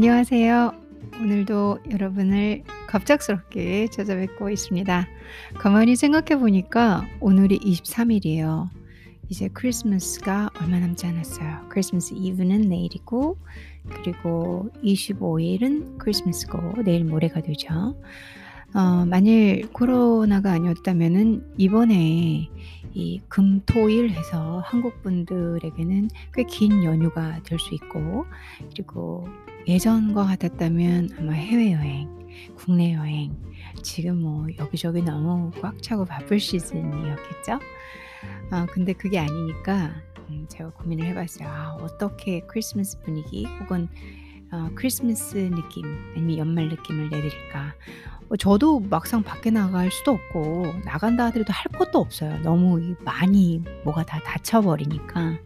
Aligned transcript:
안녕하세요. 0.00 0.74
오늘도 1.20 1.80
여러분을 1.90 2.62
갑작스럽게 2.86 3.88
찾아뵙고 3.88 4.48
있습니다. 4.48 5.08
가만히 5.54 5.96
생각해 5.96 6.38
보니까 6.38 7.04
오늘이 7.18 7.58
23일이에요. 7.58 8.68
이제 9.28 9.48
크리스마스가 9.52 10.50
얼마 10.62 10.78
남지 10.78 11.04
않았어요. 11.04 11.66
크리스마스 11.68 12.14
이브는 12.14 12.60
내일이고, 12.68 13.38
그리고 13.88 14.70
25일은 14.84 15.98
크리스마스고, 15.98 16.80
내일 16.84 17.04
모레가 17.04 17.40
되죠. 17.40 17.96
어, 18.74 19.04
만일 19.04 19.68
코로나가 19.72 20.52
아니었다면은 20.52 21.54
이번에 21.56 22.48
이 22.94 23.20
금토일 23.28 24.10
해서 24.10 24.62
한국 24.64 25.02
분들에게는 25.02 26.08
꽤 26.34 26.44
긴 26.44 26.84
연휴가 26.84 27.42
될 27.42 27.58
수 27.58 27.74
있고, 27.74 28.26
그리고 28.70 29.26
예전과 29.68 30.24
같았다면 30.24 31.10
아마 31.18 31.32
해외여행, 31.32 32.08
국내 32.56 32.94
여행, 32.94 33.36
지금 33.82 34.22
뭐 34.22 34.46
여기저기 34.58 35.02
너무 35.02 35.50
꽉 35.60 35.82
차고 35.82 36.06
바쁠 36.06 36.40
시즌이었겠죠? 36.40 37.58
아, 38.50 38.66
근데 38.72 38.94
그게 38.94 39.18
아니니까 39.18 39.90
음, 40.30 40.46
제가 40.48 40.70
고민을 40.70 41.04
해봤어요. 41.08 41.46
아, 41.46 41.76
어떻게 41.82 42.40
크리스마스 42.46 42.98
분위기 43.02 43.44
혹은 43.60 43.88
어, 44.50 44.70
크리스마스 44.74 45.36
느낌 45.36 45.84
아니면 46.16 46.38
연말 46.38 46.68
느낌을 46.68 47.10
내드릴까? 47.10 47.74
어, 48.30 48.36
저도 48.36 48.80
막상 48.80 49.22
밖에 49.22 49.50
나갈 49.50 49.90
수도 49.90 50.12
없고 50.12 50.80
나간다 50.86 51.26
하더라도 51.26 51.52
할 51.52 51.70
것도 51.72 51.98
없어요. 51.98 52.38
너무 52.38 52.94
많이 53.04 53.62
뭐가 53.84 54.06
다 54.06 54.18
닫혀버리니까. 54.24 55.38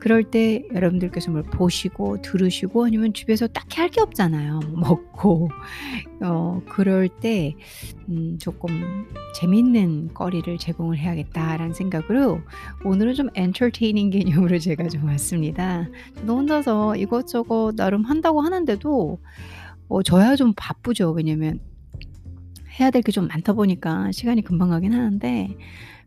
그럴 0.00 0.24
때 0.24 0.66
여러분들께서 0.74 1.30
뭘 1.30 1.42
보시고 1.44 2.22
들으시고 2.22 2.86
아니면 2.86 3.12
집에서 3.12 3.46
딱히 3.46 3.80
할 3.80 3.90
게 3.90 4.00
없잖아요. 4.00 4.60
뭐 4.70 4.80
먹고 5.12 5.50
어, 6.22 6.62
그럴 6.68 7.08
때 7.08 7.54
음, 8.08 8.38
조금 8.38 9.06
재밌는 9.34 10.14
거리를 10.14 10.56
제공을 10.58 10.96
해야겠다라는 10.98 11.74
생각으로 11.74 12.40
오늘은 12.84 13.14
좀 13.14 13.28
엔터테이닝 13.34 14.10
개념으로 14.10 14.58
제가 14.58 14.88
좀 14.88 15.04
왔습니다. 15.04 15.88
저도 16.16 16.36
혼자서 16.38 16.96
이것저것 16.96 17.74
나름 17.76 18.04
한다고 18.04 18.40
하는데도 18.42 19.18
어, 19.88 20.02
저야 20.02 20.36
좀 20.36 20.52
바쁘죠. 20.56 21.10
왜냐면 21.10 21.60
해야 22.78 22.90
될 22.90 23.02
게 23.02 23.12
좀 23.12 23.26
많다 23.26 23.52
보니까 23.52 24.12
시간이 24.12 24.42
금방 24.42 24.70
가긴 24.70 24.92
하는데 24.94 25.48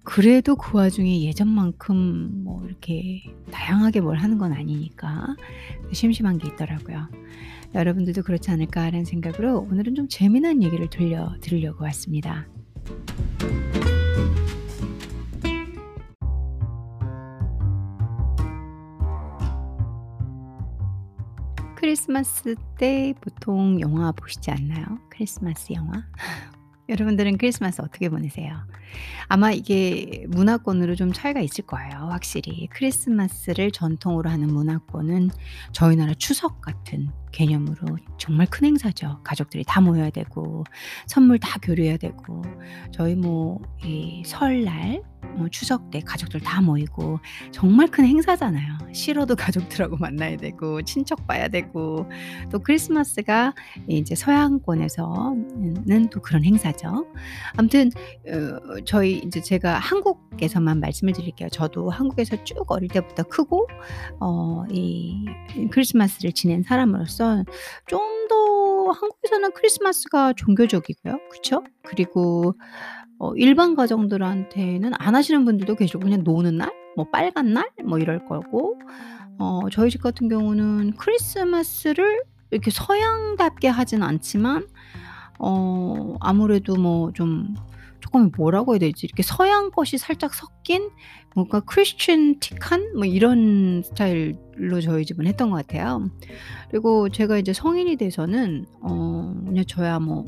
그래도 0.03 0.55
그 0.55 0.77
와중에 0.77 1.23
예전만큼 1.23 2.43
뭐 2.43 2.65
이렇게 2.65 3.23
다양하게 3.51 4.01
뭘 4.01 4.17
하는 4.17 4.37
건 4.37 4.51
아니니까 4.51 5.35
심심한 5.91 6.37
게 6.37 6.49
있더라고요. 6.49 7.07
여러분들도 7.73 8.21
그렇지 8.21 8.51
않을까라는 8.51 9.05
생각으로 9.05 9.59
오늘은 9.61 9.95
좀 9.95 10.07
재미난 10.07 10.61
얘기를 10.61 10.89
들려 10.89 11.33
드리려고 11.41 11.83
왔습니다. 11.85 12.45
크리스마스 21.75 22.55
때 22.77 23.13
보통 23.19 23.79
영화 23.81 24.11
보시지 24.11 24.51
않나요? 24.51 24.99
크리스마스 25.09 25.73
영화? 25.73 26.03
여러분들은 26.89 27.37
크리스마스 27.37 27.81
어떻게 27.81 28.09
보내세요? 28.09 28.55
아마 29.27 29.51
이게 29.51 30.25
문화권으로 30.27 30.95
좀 30.95 31.13
차이가 31.13 31.39
있을 31.39 31.65
거예요. 31.65 32.09
확실히 32.11 32.67
크리스마스를 32.71 33.71
전통으로 33.71 34.29
하는 34.29 34.47
문화권은 34.47 35.29
저희 35.71 35.95
나라 35.95 36.13
추석 36.13 36.61
같은 36.61 37.09
개념으로 37.33 37.97
정말 38.17 38.47
큰 38.47 38.67
행사죠. 38.67 39.19
가족들이 39.23 39.65
다 39.67 39.81
모여야 39.81 40.09
되고 40.09 40.63
선물 41.07 41.39
다 41.39 41.59
교류해야 41.61 41.97
되고 41.97 42.41
저희 42.91 43.15
뭐 43.15 43.59
이 43.85 44.23
설날 44.25 45.03
뭐 45.35 45.47
추석 45.49 45.89
때 45.89 45.99
가족들 45.99 46.39
다 46.41 46.61
모이고 46.61 47.19
정말 47.51 47.87
큰 47.87 48.05
행사잖아요. 48.05 48.77
싫어도 48.93 49.35
가족들하고 49.35 49.97
만나야 49.97 50.37
되고 50.37 50.81
친척 50.83 51.25
봐야 51.27 51.47
되고 51.47 52.07
또 52.51 52.59
크리스마스가 52.59 53.53
이제 53.87 54.15
서양권에서는 54.15 56.09
또 56.11 56.21
그런 56.21 56.43
행사죠. 56.43 57.07
아무튼 57.57 57.89
어, 58.27 58.79
저희 58.85 59.19
이제 59.25 59.41
제가 59.41 59.79
한국에서만 59.79 60.79
말씀을 60.79 61.13
드릴게요. 61.13 61.49
저도 61.49 61.89
한국에서 61.89 62.43
쭉 62.43 62.63
어릴 62.67 62.89
때부터 62.89 63.23
크고 63.23 63.67
어, 64.19 64.65
이 64.69 65.25
크리스마스를 65.71 66.31
지낸 66.31 66.63
사람으로서 66.63 67.22
좀 67.87 68.13
더 68.27 68.91
한국에서는 68.91 69.51
크리스마스가 69.53 70.33
종교적이고요. 70.33 71.17
그렇죠? 71.29 71.63
그리고 71.85 72.53
어, 73.19 73.33
일반 73.35 73.75
가정들한테는 73.75 74.91
안 74.97 75.15
하시는 75.15 75.45
분들도 75.45 75.75
계시고 75.75 75.99
그냥 75.99 76.23
노는 76.23 76.57
날, 76.57 76.71
뭐 76.95 77.05
빨간 77.11 77.53
날, 77.53 77.69
뭐 77.83 77.99
이럴 77.99 78.25
거고 78.25 78.79
어, 79.39 79.61
저희 79.71 79.89
집 79.89 80.01
같은 80.01 80.29
경우는 80.29 80.93
크리스마스를 80.97 82.23
이렇게 82.51 82.71
서양답게 82.71 83.67
하진 83.67 84.03
않지만 84.03 84.67
어, 85.39 86.15
아무래도 86.19 86.75
뭐 86.75 87.11
좀 87.13 87.55
조금 88.13 88.29
뭐라고 88.37 88.73
해야 88.73 88.79
되지? 88.79 89.07
이렇게 89.07 89.23
서양 89.23 89.71
것이 89.71 89.97
살짝 89.97 90.35
섞인 90.35 90.91
뭔가 91.33 91.59
크리스천틱한 91.61 92.93
뭐 92.95 93.05
이런 93.05 93.81
스타일로 93.83 94.81
저희 94.81 95.03
집은 95.03 95.25
했던 95.25 95.49
것 95.49 95.55
같아요. 95.55 96.09
그리고 96.69 97.09
제가 97.09 97.39
이제 97.39 97.53
성인이 97.53 97.95
돼서는 97.95 98.65
어 98.81 99.33
그냥 99.45 99.65
저야 99.65 99.99
뭐 99.99 100.25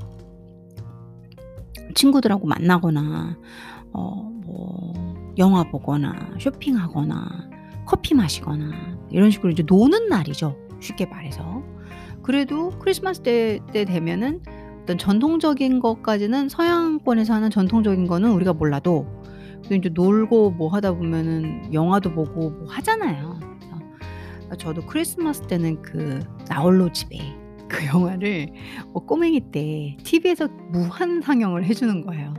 친구들하고 1.94 2.47
만나거나 2.47 3.38
어 3.94 4.35
뭐 4.46 4.94
영화 5.38 5.63
보거나 5.63 6.35
쇼핑하거나 6.40 7.50
커피 7.85 8.13
마시거나 8.13 8.97
이런 9.09 9.31
식으로 9.31 9.52
이제 9.52 9.63
노는 9.66 10.07
날이죠. 10.07 10.56
쉽게 10.79 11.07
말해서. 11.07 11.63
그래도 12.22 12.69
크리스마스 12.79 13.22
때, 13.22 13.59
때 13.72 13.85
되면은 13.85 14.44
어떤 14.85 15.00
전통적인 15.00 15.79
것까지는 15.79 16.47
서양권에서 16.47 17.34
하는 17.34 17.50
전통적인 17.50 18.06
거는 18.06 18.29
우리가 18.34 18.53
몰라도 18.53 19.07
이제 19.72 19.90
놀고 19.91 20.51
뭐 20.51 20.69
하다 20.69 20.94
보면은 20.94 21.73
영화도 21.73 22.12
보고 22.12 22.51
뭐 22.51 22.68
하잖아요. 22.68 23.40
저도 24.59 24.85
크리스마스 24.85 25.41
때는 25.47 25.81
그 25.81 26.19
나홀로 26.47 26.91
집에 26.91 27.18
그 27.68 27.84
영화를 27.88 28.53
뭐 28.94 29.03
꼬맹이 29.03 29.51
때 29.51 29.97
TV에서 30.03 30.50
무한 30.69 31.19
상영을 31.19 31.66
해주는 31.66 32.06
거예요. 32.06 32.35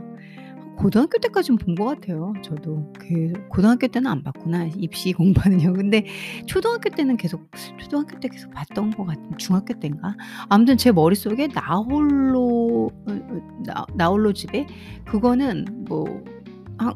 고등학교 0.77 1.17
때까지는 1.19 1.57
본 1.57 1.75
것 1.75 1.85
같아요. 1.85 2.33
저도 2.43 2.91
그 2.99 3.33
고등학교 3.49 3.87
때는 3.87 4.09
안 4.09 4.23
봤구나 4.23 4.65
입시 4.77 5.11
공부하느냐고. 5.13 5.75
근데 5.77 6.05
초등학교 6.45 6.89
때는 6.89 7.17
계속 7.17 7.49
초등학교 7.79 8.19
때 8.19 8.27
계속 8.29 8.51
봤던 8.51 8.91
것 8.91 9.05
같은 9.05 9.31
중학교 9.37 9.73
때인가. 9.79 10.15
아무튼 10.49 10.77
제 10.77 10.91
머릿속에 10.91 11.47
나홀로 11.47 12.91
어, 13.07 13.11
어, 13.11 13.61
나, 13.65 13.85
나홀로 13.95 14.33
집에 14.33 14.65
그거는 15.05 15.65
뭐 15.87 16.23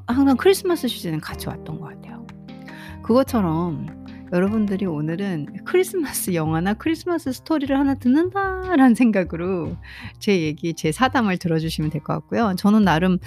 항상 0.08 0.38
크리스마스 0.38 0.88
시즌에 0.88 1.18
같이 1.18 1.48
왔던 1.50 1.80
것 1.80 1.88
같아요. 1.90 2.26
그것처럼 3.04 3.88
여러분들이 4.34 4.86
오늘은 4.86 5.48
크리스마스 5.66 6.34
영화나 6.34 6.74
크리스마스 6.74 7.34
스토리를 7.34 7.78
하나 7.78 7.96
듣는다라는 7.96 8.96
생각으로 8.96 9.76
제 10.20 10.40
얘기, 10.42 10.74
제 10.74 10.94
사담을 10.94 11.38
들어주시면 11.38 11.90
될 11.92 12.02
것 12.02 12.14
같고요. 12.14 12.56
저는 12.58 12.84
나름 12.86 13.18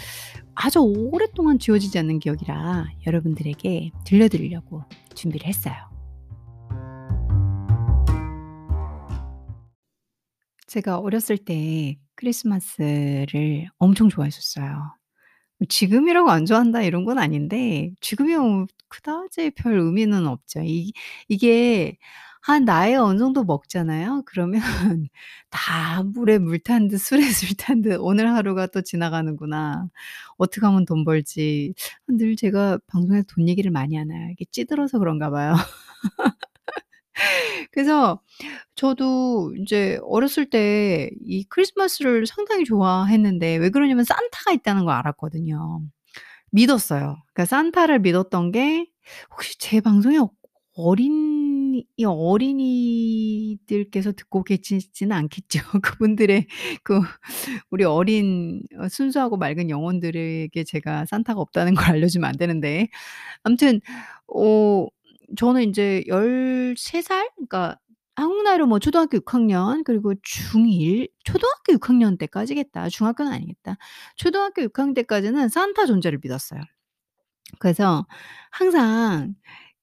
아주 0.55 0.81
오랫동안 0.81 1.59
지워지지 1.59 1.99
않는 1.99 2.21
기억이라 2.21 2.87
여러분들에게 3.07 3.91
들려드리려고 4.05 4.85
준비를 5.15 5.47
했어요. 5.47 5.75
제가 10.67 10.99
어렸을 10.99 11.39
때 11.39 11.97
크리스마스를 12.17 13.69
엄청 13.79 14.09
좋아했었어요. 14.09 14.97
지금이라고 15.69 16.31
안 16.31 16.47
좋아한다 16.47 16.83
이런 16.83 17.05
건 17.05 17.19
아닌데 17.19 17.93
지금이면 18.01 18.67
그다지 18.89 19.51
별 19.53 19.79
의미는 19.79 20.27
없죠. 20.27 20.63
이 20.65 20.93
이게 21.29 21.97
한 22.47 22.65
나이가 22.67 23.03
어느 23.05 23.19
정도 23.19 23.43
먹잖아요. 23.45 24.23
그러면 24.27 24.61
다 25.51 26.03
물에 26.05 26.39
물 26.39 26.59
탄 26.63 26.89
듯 26.89 26.99
술에 26.99 27.23
술 27.31 27.57
탄 27.57 27.81
듯 27.83 27.97
'오늘 28.01 28.31
하루가 28.35 28.67
또 28.67 28.83
지나가는구나. 28.83 29.89
어떻게 30.39 30.67
하면 30.67 30.85
돈 30.85 31.05
벌지.' 31.05 31.73
늘 32.09 32.37
제가 32.37 32.79
방송에서 32.87 33.25
돈 33.35 33.49
얘기를 33.49 33.71
많이 33.71 33.97
하나요? 33.97 34.29
이게 34.33 34.45
찌들어서 34.51 34.99
그런가 34.99 35.31
봐요. 35.31 35.55
그래서 37.73 38.21
저도 38.77 39.53
인제 39.57 40.01
어렸을 40.05 40.49
때 40.51 41.11
이 41.27 41.45
크리스마스를 41.49 42.27
상당히 42.27 42.65
좋아했는데 42.65 43.57
왜 43.57 43.71
그러냐면 43.71 44.05
산타가 44.05 44.53
있다는 44.53 44.85
걸 44.87 44.95
알았거든요. 44.95 45.81
믿었어요. 46.53 47.19
그러니까 47.35 47.47
산타를 47.47 48.01
믿었던 48.01 48.53
게 48.53 48.89
혹시 49.33 49.59
제 49.59 49.83
방송에 49.83 50.19
어린 50.19 50.31
어린이 50.75 51.87
이 51.97 52.05
어린이들께서 52.05 52.53
듣고 54.13 54.45
계시지는 54.45 55.17
않겠죠. 55.17 55.61
그분들의 55.83 56.47
그 56.83 57.01
우리 57.71 57.85
어린 57.85 58.63
어 58.79 58.89
순수하고 58.89 59.37
맑은 59.37 59.71
영혼들에게 59.71 60.65
제가 60.65 61.07
산타가 61.07 61.41
없다는 61.41 61.75
걸 61.75 61.87
알려주면 61.91 62.29
안 62.29 62.37
되는데 62.37 62.89
아무튼 63.45 63.81
어 64.29 64.87
저는 65.37 65.63
인제 65.65 66.05
13 66.09 67.03
살 67.03 67.29
그러니까 67.37 67.79
한국 68.17 68.43
나이로 68.45 68.67
뭐 68.67 68.79
초등학교 68.79 69.17
6 69.19 69.35
학년 69.35 69.83
그리고 69.85 70.15
중1 70.15 71.11
초등학교 71.25 71.73
6 71.75 71.89
학년 71.89 72.17
때까지겠다. 72.19 72.89
중학교는 72.89 73.33
아니겠다. 73.33 73.77
초등학교 74.17 74.63
6 74.63 74.79
학년 74.79 74.95
때까지는 74.95 75.49
산타 75.49 75.87
존재를 75.87 76.21
믿었어요. 76.23 76.61
그래서 77.59 78.07
항상 78.51 79.35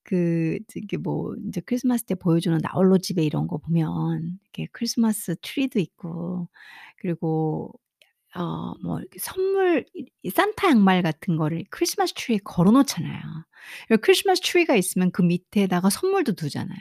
그 0.04 0.60
저기 0.68 0.98
뭐 0.98 1.36
인제 1.36 1.62
크리스마스 1.62 2.04
때 2.06 2.16
보여주는 2.16 2.58
나홀로 2.62 2.98
집에 3.00 3.24
이런 3.24 3.48
거 3.48 3.58
보면 3.58 4.40
이렇게 4.44 4.68
크리스마스 4.74 5.36
트리도 5.42 5.80
있고 5.80 6.50
그리고 6.98 7.74
어 8.36 8.74
뭐 8.84 9.00
이렇게 9.00 9.20
선물 9.20 9.86
산타 10.36 10.70
양말 10.70 11.04
같은 11.04 11.36
거를 11.38 11.64
크리스마스 11.70 12.14
트리에 12.16 12.40
걸어 12.44 12.72
놓잖아요. 12.72 13.22
그 13.90 13.98
크리스마스 13.98 14.42
트리가 14.42 14.76
있으면 14.76 15.12
그 15.12 15.22
밑에다가 15.22 15.90
선물도 15.90 16.34
두잖아요. 16.34 16.80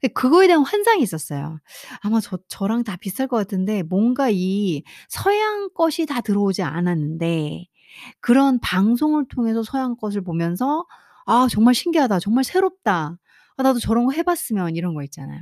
근데 0.00 0.12
그거에 0.12 0.46
대한 0.48 0.64
환상이 0.64 1.02
있었어요. 1.02 1.60
아마 2.02 2.20
저 2.20 2.38
저랑 2.48 2.84
다 2.84 2.96
비슷할 2.96 3.28
것 3.28 3.36
같은데 3.36 3.82
뭔가 3.84 4.28
이 4.30 4.82
서양 5.08 5.70
것이 5.74 6.06
다 6.06 6.20
들어오지 6.20 6.62
않았는데 6.62 7.66
그런 8.20 8.58
방송을 8.60 9.26
통해서 9.28 9.62
서양 9.62 9.96
것을 9.96 10.22
보면서' 10.22 10.86
아 11.28 11.48
정말 11.50 11.74
신기하다. 11.74 12.20
정말 12.20 12.44
새롭다. 12.44 13.18
아 13.58 13.62
나도 13.64 13.80
저런 13.80 14.06
거 14.06 14.12
해 14.12 14.22
봤으면.' 14.24 14.76
이런 14.76 14.94
거 14.94 15.02
있잖아요. 15.04 15.40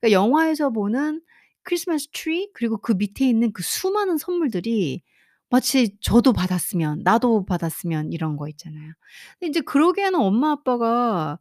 그러니까 0.00 0.12
영화에서 0.12 0.70
보는 0.70 1.22
크리스마스 1.64 2.08
트리 2.12 2.50
그리고 2.54 2.78
그 2.78 2.92
밑에 2.92 3.28
있는 3.28 3.52
그 3.52 3.62
수많은 3.62 4.18
선물들이 4.18 5.02
마치 5.50 5.96
'저도 6.00 6.32
받았으면. 6.34 7.00
나도 7.04 7.44
받았으면.' 7.46 8.12
이런 8.12 8.36
거 8.36 8.48
있잖아요. 8.48 8.92
근데 9.38 9.46
인제 9.48 9.60
그러기에는 9.62 10.18
엄마 10.20 10.52
아빠가 10.52 11.38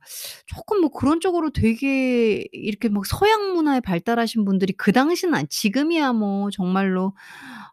쪼끔 0.48 0.82
뭐 0.82 0.90
그런 0.92 1.20
쪽으로 1.22 1.52
되게 1.52 2.46
이렇게 2.54 2.90
막 2.90 3.06
서양 3.06 3.54
문화에 3.54 3.82
발달하신 3.82 4.46
분들이 4.46 4.74
그 4.78 4.92
당시는 4.94 5.48
지금이야 5.50 6.14
뭐 6.14 6.50
정말로 6.52 7.14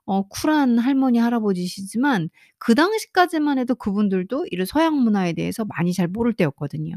어 0.06 0.22
쿨한 0.28 0.78
할머니, 0.78 1.18
할아버지시지만 1.18 2.30
그 2.58 2.74
당시까지만 2.74 3.58
해도 3.58 3.74
그분들도 3.76 4.46
이런 4.50 4.66
서양 4.66 4.96
문화에 5.02 5.32
대해서 5.34 5.64
많이 5.66 5.92
잘 5.94 6.08
모를 6.08 6.32
때였거든요. 6.34 6.96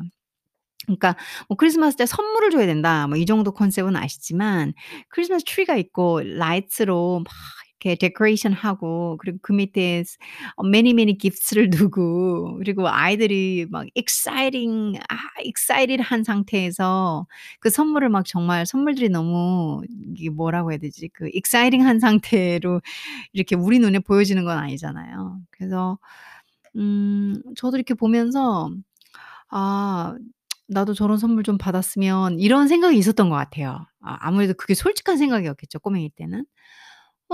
그러니까 0.85 1.15
뭐 1.49 1.57
'크리스마스 1.57 1.97
때 1.97 2.05
선물을 2.05 2.51
줘야 2.51 2.65
된다.' 2.67 3.07
뭐 3.07 3.17
이 3.17 3.25
정도 3.25 3.51
컨셉은 3.53 3.95
아시지만 3.95 4.73
크리스마스 5.09 5.43
트리가 5.45 5.75
있고 5.77 6.21
light로 6.23 7.19
막 7.25 7.33
이렇게 7.91 8.07
decoration 8.09 8.53
하고 8.53 9.17
그리고 9.19 9.37
그 9.41 9.53
밑에 9.53 10.03
스어 10.05 10.19
many 10.65 10.91
many 10.91 11.17
gifts를 11.17 11.69
두고 11.89 12.57
그리고 12.59 12.87
아이들이 12.89 13.67
막 13.69 13.85
exciting 13.95 14.97
아 15.09 15.15
excited한 15.45 16.23
상태에서 16.23 17.27
그 17.59 17.69
선물을 17.69 18.09
막 18.09 18.25
정말 18.25 18.65
선물들이 18.65 19.09
너무 19.09 19.81
이게 20.15 20.29
뭐라고 20.29 20.71
해야 20.71 20.79
되지? 20.79 21.09
그 21.13 21.29
exciting한 21.33 21.99
상태로 21.99 22.81
이렇게 23.33 23.55
우리 23.55 23.79
눈에 23.79 23.99
보여지는 23.99 24.45
건 24.45 24.57
아니잖아요. 24.59 25.39
그래서 25.51 25.99
음 26.77 27.41
저도 27.57 27.77
이렇게 27.77 27.93
보면서 27.95 28.69
'아 29.49 30.15
나도 30.69 30.93
저런 30.95 31.17
선물 31.19 31.43
좀 31.43 31.57
받았으면.' 31.59 32.39
이런 32.39 32.67
생각이 32.69 32.97
있었던 32.97 33.29
것 33.29 33.35
같아요. 33.37 33.87
아 34.01 34.17
아무래도 34.21 34.53
그게 34.55 34.73
솔직한 34.75 35.17
생각이었겠죠 35.17 35.79
꼬맹이 35.79 36.11
때는. 36.17 36.45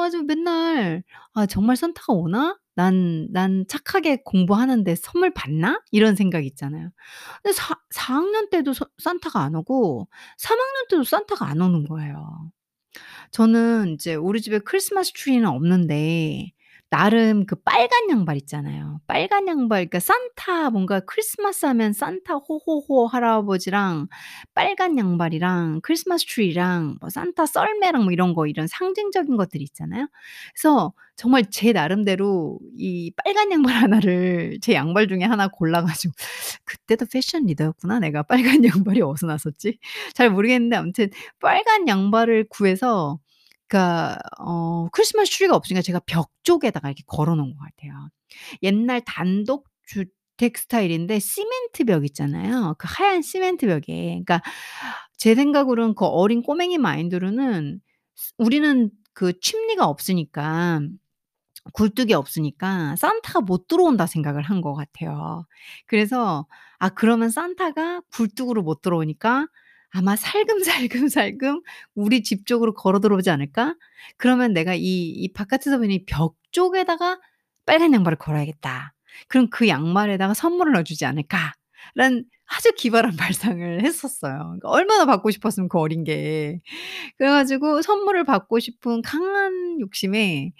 가지고 0.02 0.24
맨날 0.24 1.04
'아 1.34 1.46
정말 1.46 1.76
산타가 1.78 2.14
오나? 2.14 2.58
난 2.76 3.28
난 3.32 3.66
착하게 3.68 4.24
공부하는데 4.26 4.96
선물 4.96 5.32
받나?' 5.34 5.82
이런 5.92 6.16
생각 6.16 6.46
있잖아요. 6.46 6.90
근데 7.44 7.54
사 7.54 7.76
4 7.92 8.16
학년 8.16 8.50
때도 8.50 8.74
서 8.74 8.88
산타가 9.00 9.42
안 9.42 9.56
오고 9.56 10.08
3 10.38 10.60
학년 10.60 10.88
때도 10.90 11.04
산타가 11.04 11.48
안 11.48 11.62
오는 11.62 11.86
거예요. 11.88 12.52
저는 13.32 13.90
인제 13.92 14.16
우리 14.16 14.42
집에 14.42 14.60
크리스마스 14.60 15.12
트리는 15.14 15.48
없는데 15.48 16.52
나름 16.94 17.48
그 17.48 17.56
빨간 17.56 18.08
양말 18.12 18.38
있잖아요. 18.38 19.00
빨간 19.08 19.48
양말 19.48 19.90
그러니까 19.90 20.00
산타 20.00 20.70
뭔가 20.70 21.00
크리스마스 21.00 21.66
하면 21.66 21.92
산타 21.92 22.36
호호호 22.36 23.08
할아버지랑 23.08 24.08
빨간 24.54 25.00
양말이랑 25.00 25.82
크리스마스 25.82 26.24
트리랑 26.28 26.98
뭐 27.02 27.10
산타 27.10 27.48
썰매랑 27.48 28.04
뭐 28.04 28.12
이런 28.12 28.36
거 28.36 28.46
이런 28.46 28.68
상징적인 28.68 29.38
것들이 29.38 29.64
있잖아요. 29.64 30.08
그래서 30.54 30.94
정말 31.16 31.44
제 31.50 31.72
나름대로 31.74 32.60
이 32.78 33.12
빨간 33.24 33.52
양말 33.52 33.74
하나를 33.74 34.60
제 34.62 34.74
양말 34.74 35.08
중에 35.08 35.24
하나 35.24 35.48
골라 35.48 35.84
가지고 35.84 36.14
그때도 36.66 37.08
패션 37.12 37.48
리더였구나 37.48 38.00
내가. 38.02 38.22
빨간 38.24 38.62
양말이 38.96 39.02
어디서 39.02 39.26
났었지? 39.28 39.80
잘 40.14 40.30
모르겠는데 40.30 40.76
아무튼 40.76 41.10
빨간 41.40 41.88
양말을 41.88 42.46
구해서 42.50 43.18
그러니까 43.74 44.20
어 44.40 44.88
크리스마스 44.92 45.32
트리가 45.32 45.56
없으니까 45.56 45.82
제가 45.82 46.02
벽 46.06 46.32
쪽에다가 46.44 46.90
이렇게 46.90 47.04
걸어 47.08 47.36
놓은 47.36 47.56
것 47.56 47.60
같아요. 47.60 48.10
옛날 48.64 49.02
단독 49.06 49.68
주택 49.88 50.58
스타일인데 50.58 51.20
시멘트 51.20 51.86
벽 51.86 52.06
있잖아요. 52.06 52.76
그 52.78 52.88
하얀 52.90 53.22
시멘트 53.24 53.68
벽에. 53.68 53.84
그러니까 54.26 54.42
제 55.18 55.36
생각으로는 55.36 55.96
그 55.96 56.06
어린 56.06 56.44
꼬맹이 56.44 56.78
mind로는 56.80 57.82
스 58.16 58.34
우리는 58.38 58.92
그 59.14 59.40
chimney가 59.42 59.88
없으니까 59.88 60.82
굴뚝이 61.74 62.14
없으니까 62.14 62.96
'산타가 62.98 63.42
못 63.42 63.68
들어온다.' 63.68 64.06
생각을 64.08 64.44
한 64.44 64.62
것 64.62 64.74
같아요. 64.76 65.46
그래서 65.88 66.46
'아 66.80 66.90
그러면 66.90 67.30
산타가 67.30 68.02
굴뚝으로 68.14 68.64
못 68.64 68.82
들어오니까 68.82 69.48
아마 69.94 70.16
살금살금살금 70.16 71.62
우리 71.96 72.24
집 72.24 72.46
쪽으로 72.48 72.74
걸어 72.74 73.00
들어오지 73.00 73.30
않을까? 73.30 73.76
그러면 74.18 74.54
내가 74.54 74.74
이 74.76 74.82
이 75.16 75.32
바깥에서 75.34 75.84
이벽 75.86 76.36
쪽에다가 76.52 77.20
빨간 77.66 77.94
양말을 77.94 78.18
걸어야겠다. 78.18 78.94
그럼 79.28 79.50
그 79.50 79.68
양말에다가 79.68 80.34
선물을 80.34 80.74
넣어 80.74 80.84
주지 80.84 81.06
않을까?'라는 81.06 82.26
아주 82.48 82.74
기발한 82.76 83.16
발상을 83.18 83.84
했었어요. 83.84 84.38
그러니까 84.38 84.70
얼마나 84.70 85.06
받고 85.06 85.32
싶었으면 85.32 85.70
그 85.70 85.80
어린 85.80 86.04
게. 86.04 86.60
그래 87.18 87.30
가지고 87.30 87.82
선물을 87.82 88.24
받고 88.26 88.60
싶은 88.60 89.02
강한 89.04 89.80
욕심에 89.82 90.52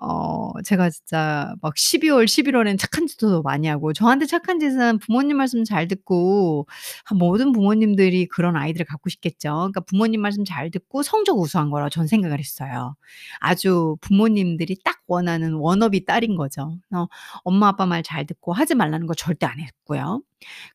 어 0.00 0.52
제가 0.64 0.90
진짜 0.90 1.54
막 1.62 1.76
12 1.76 2.08
월, 2.10 2.26
11 2.26 2.56
월에는 2.56 2.78
착한 2.78 3.06
짓도 3.06 3.42
많이 3.42 3.66
하고 3.68 3.92
저한테 3.92 4.26
착한 4.26 4.58
짓은 4.58 4.98
부모님 4.98 5.36
말씀 5.36 5.64
잘 5.64 5.88
듣고 5.88 6.66
아 7.10 7.14
모든 7.14 7.52
부모님들이 7.52 8.26
그런 8.26 8.56
아이들을 8.56 8.86
갖고 8.86 9.10
싶겠죠. 9.10 9.50
그러니까 9.54 9.80
부모님 9.80 10.20
말씀 10.22 10.44
잘 10.44 10.70
듣고 10.70 11.02
성적 11.02 11.38
우수한 11.38 11.70
거라고 11.70 11.90
저는 11.90 12.06
생각을 12.08 12.38
했어요. 12.38 12.94
아주 13.40 13.96
부모님들이 14.00 14.76
딱 14.84 15.00
원하는 15.06 15.54
워너비 15.54 16.04
딸인 16.06 16.36
거죠. 16.36 16.78
어 16.92 17.06
엄마 17.44 17.68
아빠 17.68 17.86
말 17.86 18.00
잘 18.02 18.26
듣고 18.26 18.52
하지 18.52 18.74
말라는 18.74 19.06
거 19.06 19.14
절대 19.14 19.46
안 19.46 19.60
했고요. 19.60 20.22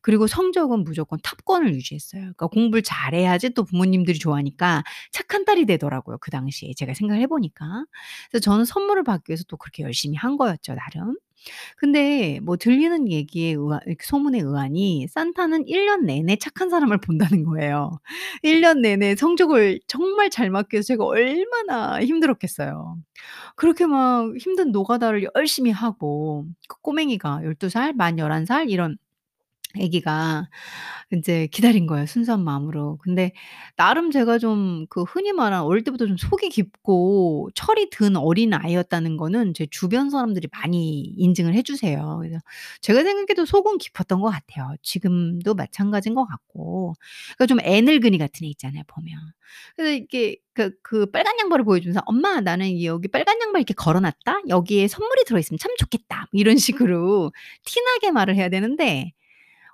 그리고 0.02 0.26
성적은 0.26 0.84
무조건 0.84 1.18
탑권을 1.22 1.74
유지했어요. 1.74 2.20
그러니까 2.22 2.46
공부를 2.48 2.82
잘해야지 2.82 3.50
또 3.50 3.64
부모님들이 3.64 4.18
좋아하니까 4.18 4.84
착한 5.12 5.44
딸이 5.44 5.66
되더라고요 5.66 6.18
그 6.20 6.30
당시에 6.30 6.72
제가 6.76 6.94
생각을 6.94 7.22
해 7.22 7.26
보니까. 7.26 7.84
그래서 8.30 8.42
저는 8.42 8.64
선물을 8.64 9.04
받기 9.04 9.30
위해서 9.30 9.44
또 9.48 9.56
그렇게 9.56 9.82
열심히 9.82 10.16
한 10.16 10.36
거였죠 10.36 10.74
나름. 10.74 11.16
근데 11.76 12.40
뭐 12.42 12.56
들리는 12.56 13.10
얘기에 13.10 13.50
이렇게 13.50 13.96
소문에 14.02 14.40
의하니 14.40 15.06
산타는 15.08 15.66
1년 15.66 16.04
내내 16.04 16.36
착한 16.36 16.70
사람을 16.70 16.98
본다는 17.00 17.44
거예요. 17.44 17.90
1년 18.42 18.80
내내 18.80 19.16
성적을 19.16 19.80
정말 19.86 20.30
잘 20.30 20.50
맞기 20.50 20.74
위해서 20.74 20.88
제가 20.88 21.04
얼마나 21.04 22.00
힘들었겠어요. 22.02 22.96
그렇게 23.56 23.86
막 23.86 24.36
힘든 24.38 24.72
노가다를 24.72 25.28
열심히 25.36 25.70
하고 25.70 26.46
그 26.68 26.80
꼬맹이가 26.82 27.42
12 27.44 27.68
살, 27.70 27.92
만 27.94 28.16
11살 28.18 28.70
이런 28.70 28.96
아기가 29.78 30.48
인제 31.12 31.48
기다린 31.52 31.86
거예요 31.86 32.06
순수한 32.06 32.42
마음으로. 32.44 32.98
근데 33.02 33.32
나름 33.76 34.10
제가 34.10 34.38
좀 34.38 34.86
그 34.88 35.02
흔히 35.02 35.32
말하는 35.32 35.64
어릴 35.66 35.84
때부터 35.84 36.06
좀 36.06 36.16
속이 36.16 36.48
깊고 36.50 37.50
철이 37.54 37.90
든 37.90 38.16
어린아이였다는 38.16 39.16
거는 39.16 39.52
제 39.54 39.66
주변 39.70 40.10
사람들이 40.10 40.48
많이 40.52 41.00
인증을 41.16 41.54
해 41.54 41.62
주세요. 41.62 42.18
그래서 42.20 42.38
제가 42.80 43.02
생각해도 43.02 43.44
속은 43.46 43.78
깊었던 43.78 44.20
것 44.20 44.30
같아요. 44.30 44.74
지금도 44.82 45.54
마찬가지인 45.54 46.14
것 46.14 46.24
같고. 46.26 46.94
그러니까 47.36 47.46
좀 47.46 47.58
애늙은이 47.62 48.18
같은 48.18 48.44
애 48.46 48.48
있잖아요 48.50 48.82
보면. 48.86 49.14
그래서 49.76 49.92
이렇게 49.94 50.36
그 50.54 50.70
그 50.82 51.06
빨간 51.10 51.38
양말을 51.38 51.64
보여주면서 51.64 52.00
"엄마 52.06 52.40
나는 52.40 52.82
여기 52.82 53.08
빨간 53.08 53.40
양말 53.40 53.60
이렇게 53.60 53.74
걸어 53.74 54.00
놨다. 54.00 54.40
여기에 54.48 54.88
선물이 54.88 55.24
들어 55.24 55.38
있으면 55.38 55.58
참 55.58 55.72
좋겠다." 55.78 56.28
뭐 56.32 56.40
이런 56.40 56.56
식으로 56.56 57.32
티 57.64 57.80
나게 57.82 58.10
말을 58.10 58.36
해야 58.36 58.48
되는데 58.48 59.12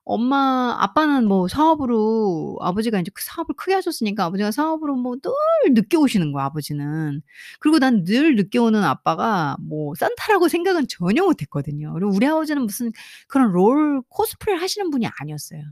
엄마 0.05 0.77
아빠는 0.81 1.27
뭐 1.29 1.47
사업으로 1.49 2.59
아버지가 2.61 2.99
인제 2.99 3.13
그 3.15 3.23
사업을 3.25 3.55
크게 3.57 3.75
하셨으니까 3.75 4.25
아버지가 4.27 4.51
사업으로 4.51 4.97
뭐 4.97 5.17
늘 5.23 5.75
늦게 5.75 5.97
오시는 5.97 6.33
거야 6.33 6.45
아버지는. 6.47 7.23
그리고 7.61 7.79
난 7.79 8.05
늘 8.05 8.35
늦게 8.37 8.59
오는 8.59 8.83
아빠가 8.85 9.57
뭐 9.61 9.95
산타라고 9.97 10.49
생각은 10.49 10.87
전혀 10.89 11.23
못 11.25 11.41
했거든요. 11.43 11.93
그리고 11.95 12.11
우리 12.13 12.27
아버지는 12.27 12.63
무슨 12.63 12.91
그런 13.29 13.53
롤 13.53 14.03
코스프레를 14.09 14.61
하시는 14.61 14.91
분이 14.91 15.07
아니었어요. 15.21 15.63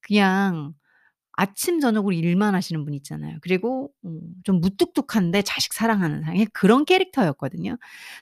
그냥 0.00 0.74
아침 1.32 1.80
저녁으로 1.80 2.12
일만 2.14 2.54
하시는 2.54 2.84
분 2.84 2.94
있잖아요. 2.94 3.38
그리고 3.42 3.90
음좀 4.04 4.60
무뚝뚝한데 4.60 5.42
자식 5.42 5.72
사랑하는 5.74 6.22
사람 6.22 6.44
그런 6.52 6.84
캐릭터였거든요. 6.84 7.76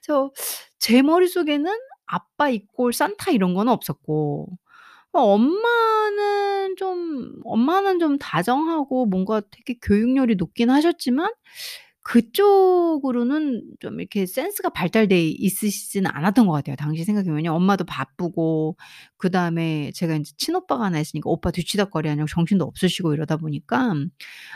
그래서 0.05 0.31
제 0.79 1.01
머릿속에는 1.01 1.71
아빠 2.05 2.49
이꼴 2.49 2.93
산타 2.93 3.31
이런 3.31 3.53
거는 3.55 3.71
없었고 3.73 4.47
어 4.51 4.57
엄마는 5.21 6.75
좀 6.77 7.33
엄마는 7.45 7.99
좀 7.99 8.17
다정하고 8.17 9.05
뭔가 9.07 9.41
되게 9.51 9.75
교육열이 9.81 10.35
높긴 10.35 10.69
하셨지만 10.69 11.31
그쪽으로는 12.03 13.63
좀 13.81 13.99
이렇게 13.99 14.25
센스가 14.25 14.69
발달돼 14.69 15.27
있으시지는 15.27 16.09
않았던 16.13 16.47
것 16.47 16.53
같아요 16.53 16.77
당시 16.77 17.03
생각해 17.03 17.27
보면요. 17.27 17.51
엄마도 17.53 17.83
바쁘고 17.83 18.77
그다음에 19.17 19.91
제가 19.93 20.15
인제 20.15 20.31
친오빠가 20.37 20.85
하나 20.85 20.99
있으니까 21.01 21.29
오빠 21.29 21.51
뒤치다꺼리 21.51 22.07
하느라고 22.07 22.29
정신도 22.29 22.63
없으시고 22.65 23.13
이러다 23.13 23.35
보니까 23.37 23.93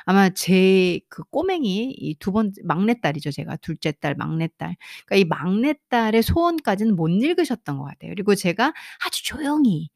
아마 0.05 0.29
제 0.29 0.99
그 1.09 1.23
꼬맹이 1.25 1.91
이두 1.97 2.31
번째 2.31 2.61
막내딸이죠 2.63 3.31
제가. 3.31 3.57
둘째 3.57 3.91
딸, 3.99 4.15
막내딸. 4.15 4.75
그러니까 5.05 5.15
이 5.17 5.25
막내딸의 5.25 6.23
소원까지는 6.23 6.95
못 6.95 7.09
읽으셨던 7.09 7.77
것 7.77 7.83
같아요. 7.83 8.11
그리고 8.11 8.33
제가 8.35 8.73
아주 9.05 9.23
조용히 9.25 9.89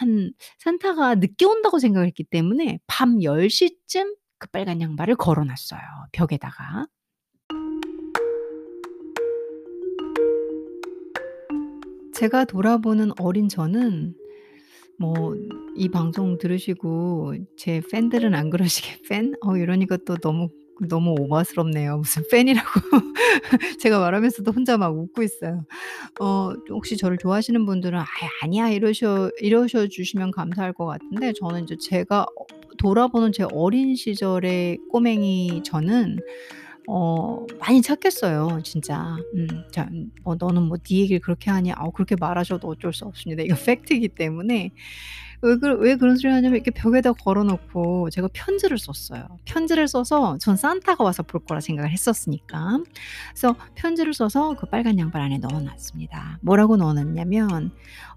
한 0.00 0.32
산타가 0.58 1.16
늦게 1.16 1.44
온다고 1.44 1.78
생각을 1.78 2.06
했기 2.06 2.24
때문에 2.24 2.78
밤 2.86 3.20
10 3.22 3.50
시쯤 3.50 4.14
그 4.38 4.48
빨간 4.48 4.80
양말을 4.80 5.16
걸어 5.16 5.44
놨어요 5.44 5.80
벽에다가. 6.12 6.86
제가 12.14 12.44
돌아보는 12.44 13.12
어린 13.18 13.48
저는 13.48 14.14
뭐 14.98 15.34
이 15.76 15.88
방송 15.88 16.36
들으시고 16.36 17.34
제 17.56 17.80
팬들은 17.90 18.34
안 18.34 18.50
그러시게 18.50 19.00
팬? 19.08 19.32
어 19.40 19.56
이러니까 19.56 19.96
또 20.04 20.16
너무 20.16 20.50
너무 20.88 21.14
오바스럽네요. 21.18 21.98
무슨 21.98 22.22
팬이라고 22.30 22.68
제가 23.80 24.00
말하면서도 24.00 24.52
혼자 24.52 24.78
막 24.78 24.96
웃고 24.96 25.22
있어요. 25.22 25.64
어 26.20 26.52
혹시 26.70 26.96
저를 26.96 27.18
좋아하시는 27.18 27.66
분들은 27.66 27.98
"아이 27.98 28.06
아니야." 28.42 28.70
이러셔 28.70 29.30
이러셔 29.40 29.88
주시면 29.88 30.32
감사할 30.32 30.72
것 30.74 30.86
같은데 30.86 31.32
저는 31.40 31.64
이제 31.64 31.76
제가 31.80 32.22
어 32.24 32.46
돌아보는 32.78 33.32
제 33.32 33.44
어린 33.52 33.96
시절의 33.96 34.78
꼬맹이 34.90 35.62
저는 35.64 36.18
어 36.88 37.46
많이 37.60 37.82
착했어요 37.82 38.60
진짜. 38.64 39.16
음자어 39.34 40.36
"너는 40.40 40.62
뭐 40.64 40.78
네 40.78 40.98
얘기를 41.00 41.20
그렇게 41.20 41.50
하냐." 41.50 41.74
어 41.78 41.90
그렇게 41.92 42.16
말하셔도 42.18 42.68
어쩔 42.68 42.92
수 42.94 43.04
없습니다. 43.06 43.42
이거 43.44 43.56
팩트이기 43.56 44.08
때문에. 44.10 44.72
왜 45.42 45.56
그 45.56 45.78
왜 45.80 45.96
그런 45.96 46.16
소리를 46.16 46.32
하냐면 46.34 46.56
이렇게 46.56 46.70
벽에다 46.70 47.12
걸어 47.14 47.44
놓고 47.44 48.10
제가 48.10 48.28
편지를 48.34 48.76
썼어요. 48.78 49.26
편지를 49.46 49.88
써서 49.88 50.36
전 50.38 50.56
산타가 50.56 51.02
와서 51.02 51.22
볼 51.22 51.40
거라 51.44 51.60
생각을 51.60 51.90
했었으니까. 51.90 52.78
그래서 53.30 53.56
편지를 53.74 54.12
써서 54.12 54.54
그 54.58 54.66
빨간 54.66 54.98
양말 54.98 55.20
안에 55.22 55.38
넣어 55.38 55.60
놨습니다. 55.60 56.38
뭐라고 56.42 56.76
넣어 56.76 56.92
놨냐면 56.92 57.70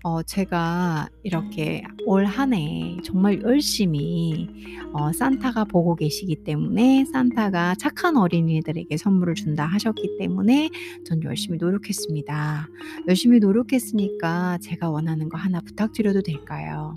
어 0.04 0.22
제가 0.22 1.08
이렇게 1.24 1.84
올 2.06 2.26
한 2.26 2.54
해 2.54 2.98
정말 3.06 3.42
열심히 3.42 4.50
어 4.94 5.14
산타가 5.14 5.64
보고 5.66 5.96
계시기 5.96 6.44
때문에 6.44 7.06
산타가 7.06 7.76
"착한 7.76 8.18
어린이들에게 8.18 8.98
선물을 8.98 9.36
준다." 9.36 9.66
하셨기 9.66 10.18
때문에 10.20 10.70
전 11.06 11.24
열심히 11.24 11.58
노력했습니다. 11.58 12.68
열심히 13.08 13.40
노력했으니까 13.40 14.58
제가 14.62 14.90
원하는 14.90 15.30
거 15.30 15.38
하나 15.38 15.62
부탁드려도 15.62 16.22
될까요? 16.22 16.96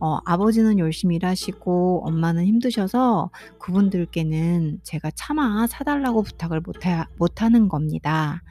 어 0.00 0.18
아버지는 0.24 0.78
열심히 0.78 1.16
일하시고 1.16 2.02
엄마는 2.06 2.44
힘드셔서 2.46 3.30
그분들께는 3.58 4.80
제가 4.82 5.10
차마 5.14 5.66
사 5.66 5.84
달라고 5.84 6.22
부탁을 6.22 6.60
못하 6.60 7.06
못 7.16 7.42
하는 7.42 7.68
겁니다. 7.68 8.42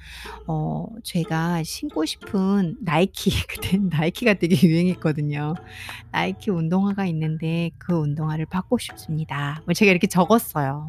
어 0.47 0.87
제가 1.03 1.63
신고 1.63 2.05
싶은 2.05 2.77
나이키 2.81 3.29
그땐 3.47 3.89
나이키가 3.89 4.35
되게 4.35 4.55
유행했거든요. 4.67 5.55
나이키 6.11 6.51
운동화가 6.51 7.05
있는데 7.07 7.71
그 7.77 7.93
운동화를 7.93 8.45
받고 8.45 8.77
싶습니다. 8.77 9.61
뭐 9.65 9.73
제가 9.73 9.91
이렇게 9.91 10.07
적었어요. 10.07 10.87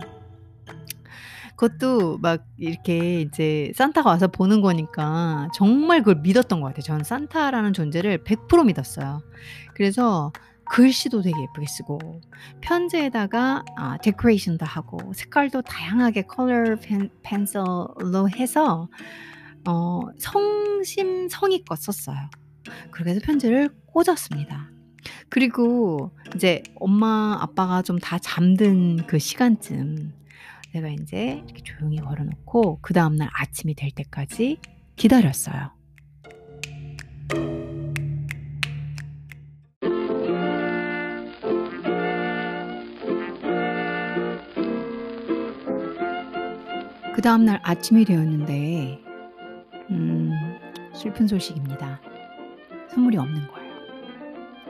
그것도 1.56 2.18
막 2.18 2.44
이렇게 2.58 3.20
이제 3.22 3.72
산타가 3.75 4.10
와서 4.10 4.28
보는 4.28 4.60
거니까 4.60 5.48
정말 5.54 6.00
그걸 6.00 6.16
믿었던 6.22 6.60
것 6.60 6.68
같아요. 6.68 6.82
저는 6.82 7.04
산타라는 7.04 7.72
존재를 7.72 8.25
100% 8.25 8.66
믿었어요. 8.66 9.22
그래서 9.75 10.32
글씨도 10.68 11.22
되게 11.22 11.36
예쁘게 11.40 11.66
쓰고 11.66 12.20
편지에다가 12.60 13.64
아 13.76 13.96
데코레이션도 14.02 14.66
하고 14.66 15.12
색깔도 15.14 15.62
다양하게 15.62 16.22
컬러 16.22 16.76
펜 16.76 17.08
펜슬로 17.22 18.28
해서 18.36 18.88
어 19.66 20.00
성심 20.18 21.28
성의껏 21.28 21.78
썼어요. 21.78 22.18
그렇게 22.90 23.10
해서 23.12 23.20
편지를 23.25 23.70
꽂았습니다. 23.86 24.70
그리고 25.28 26.10
이제 26.34 26.62
엄마 26.76 27.38
아빠가 27.40 27.82
좀 27.82 27.98
다 28.00 28.18
잠든 28.18 29.06
그 29.06 29.18
시간쯤 29.18 30.12
제가 30.76 30.88
인제 30.88 31.42
이렇게 31.47 31.62
조용히 31.62 31.97
걸어 31.97 32.23
놓고 32.23 32.80
그 32.83 32.92
다음 32.92 33.16
날 33.16 33.30
아침이 33.33 33.75
될 33.75 33.90
때까지 33.92 34.59
기다렸어요. 34.97 35.71
그 47.14 47.23
다음 47.23 47.47
날 47.47 47.59
아침이 47.62 48.04
되었는데 48.04 49.00
음 49.90 50.30
슬픈 50.92 51.26
소식입니다. 51.26 52.02
선물이 52.90 53.16
없는 53.16 53.49
거예요. 53.49 53.75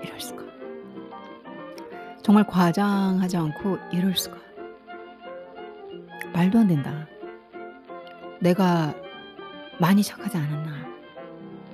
이럴 0.04 0.20
수가. 0.20 0.44
정말 2.22 2.46
과장하지 2.46 3.36
않고 3.36 3.78
이럴 3.92 4.14
수가. 4.14 4.45
말도 6.36 6.58
안 6.58 6.68
된다. 6.68 7.08
내가 8.42 8.94
많이 9.80 10.02
착하지 10.02 10.36
않았나? 10.36 10.86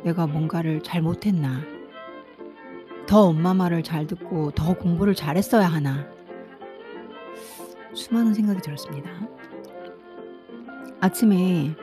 내가 0.05 0.29
뭔가를 0.29 0.81
잘 0.85 1.03
못했나? 1.03 1.63
더 3.09 3.23
엄마 3.23 3.55
말을 3.55 3.83
잘 3.83 4.07
듣고 4.07 4.53
더 4.53 4.75
공부를 4.75 5.17
잘했어야 5.17 5.67
하나? 5.67 6.07
수많은 7.93 8.35
생각이 8.35 8.61
들었습니다. 8.61 9.11
아침에 11.01 11.75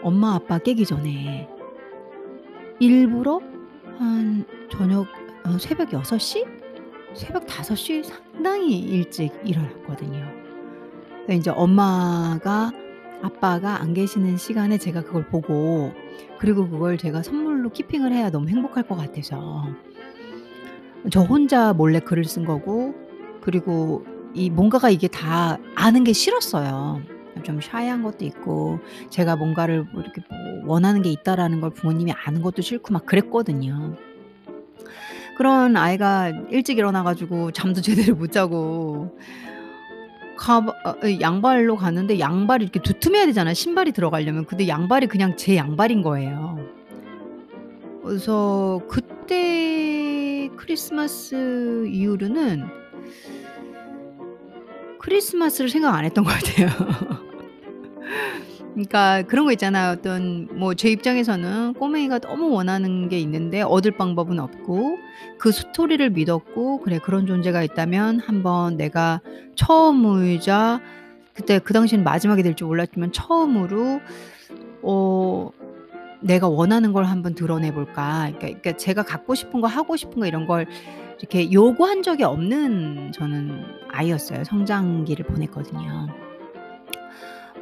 엄마 0.00 0.36
아빠 0.36 0.58
깨기 0.58 0.86
전에 0.86 1.48
일부러 2.78 3.40
한 3.98 4.44
저녁 4.70 5.08
어 5.44 5.58
새벽 5.58 5.92
6 5.92 6.20
시? 6.20 6.44
새벽 7.12 7.44
5시 7.46 8.04
상당히 8.04 8.78
일찍 8.78 9.32
일어났거든요. 9.44 10.43
그 11.26 11.32
인제 11.32 11.50
엄마가 11.50 12.72
아빠가 13.22 13.80
안 13.80 13.94
계시는 13.94 14.36
시간에 14.36 14.76
제가 14.76 15.02
그걸 15.02 15.26
보고 15.26 15.92
그리고 16.38 16.68
그걸 16.68 16.98
제가 16.98 17.22
선물로 17.22 17.70
키핑을 17.70 18.12
해야 18.12 18.30
너무 18.30 18.48
행복할 18.48 18.82
것 18.86 18.96
같아서 18.96 19.64
저 21.10 21.22
혼자 21.22 21.72
몰래 21.72 22.00
글을 22.00 22.24
쓴 22.24 22.44
거고 22.44 22.94
그리고 23.40 24.04
이 24.34 24.50
뭔가가 24.50 24.90
이게 24.90 25.08
다 25.08 25.58
아는 25.74 26.04
게 26.04 26.12
싫었어요. 26.12 27.02
좀 27.42 27.58
shy한 27.58 28.02
것도 28.02 28.24
있고 28.24 28.78
제가 29.10 29.36
뭔가를 29.36 29.84
뭐 29.92 30.02
이렇게 30.02 30.22
뭐 30.28 30.74
원하는 30.74 31.02
게 31.02 31.10
있다라는 31.10 31.60
걸 31.60 31.70
부모님이 31.70 32.12
아는 32.12 32.42
것도 32.42 32.62
싫고 32.62 32.92
막 32.92 33.06
그랬거든요. 33.06 33.96
그런 35.36 35.76
아이가 35.76 36.32
일찍 36.50 36.78
일어나 36.78 37.02
가지고 37.02 37.50
잠도 37.50 37.80
제대로 37.80 38.14
못 38.14 38.32
자고 38.32 39.18
가바 40.36 40.72
어이 41.02 41.20
양발로 41.20 41.76
갔는데 41.76 42.18
양발이 42.18 42.64
이렇게 42.64 42.80
두툼해야 42.80 43.26
되잖아요 43.26 43.54
신발이 43.54 43.92
들어가려면. 43.92 44.44
근데 44.46 44.68
양발이 44.68 45.06
그냥 45.06 45.36
제 45.36 45.56
양발인 45.56 46.02
거예요. 46.02 46.58
그래서 48.02 48.80
그때 48.88 50.50
크리스마스 50.56 51.86
이후로는 51.88 52.66
크리스마스를 55.00 55.70
생각 55.70 55.94
안 55.94 56.04
했던 56.04 56.24
것 56.24 56.30
같아요. 56.30 56.68
그러니까 58.74 59.22
그런 59.22 59.44
거 59.44 59.52
있잖아요. 59.52 59.92
어떤 59.92 60.48
뭐 60.58 60.74
제 60.74 60.90
입장에서는 60.90 61.74
꼬맹이가 61.74 62.18
너무 62.18 62.50
원하는 62.50 63.08
게 63.08 63.18
있는데 63.20 63.62
얻을 63.62 63.92
방법은 63.92 64.40
없고 64.40 64.96
그 65.38 65.52
스토리를 65.52 66.10
믿었고 66.10 66.80
그래 66.80 66.98
그런 66.98 67.26
존재가 67.26 67.62
있다면 67.62 68.18
한번 68.20 68.76
내가 68.76 69.20
처음이자 69.54 70.80
그때 71.34 71.58
그 71.60 71.72
당시엔 71.72 72.02
마지막이 72.04 72.42
될 72.42 72.54
줄 72.56 72.66
몰랐지만 72.66 73.12
처음으로 73.12 74.00
어 74.82 75.50
'내가 76.20 76.48
원하는 76.48 76.92
걸 76.92 77.04
한번 77.04 77.34
드러내 77.34 77.72
볼까.' 77.72 78.30
그러니까 78.36 78.40
그러니까 78.40 78.72
제가 78.76 79.02
갖고 79.04 79.34
싶은 79.36 79.60
거 79.60 79.68
하고 79.68 79.96
싶은 79.96 80.20
거 80.20 80.26
이런 80.26 80.46
걸 80.46 80.66
이렇게 81.20 81.52
요구한 81.52 82.02
적이 82.02 82.24
없는 82.24 83.12
저는 83.12 83.64
아이였어요. 83.90 84.42
성장기를 84.44 85.26
보냈거든요. 85.26 86.08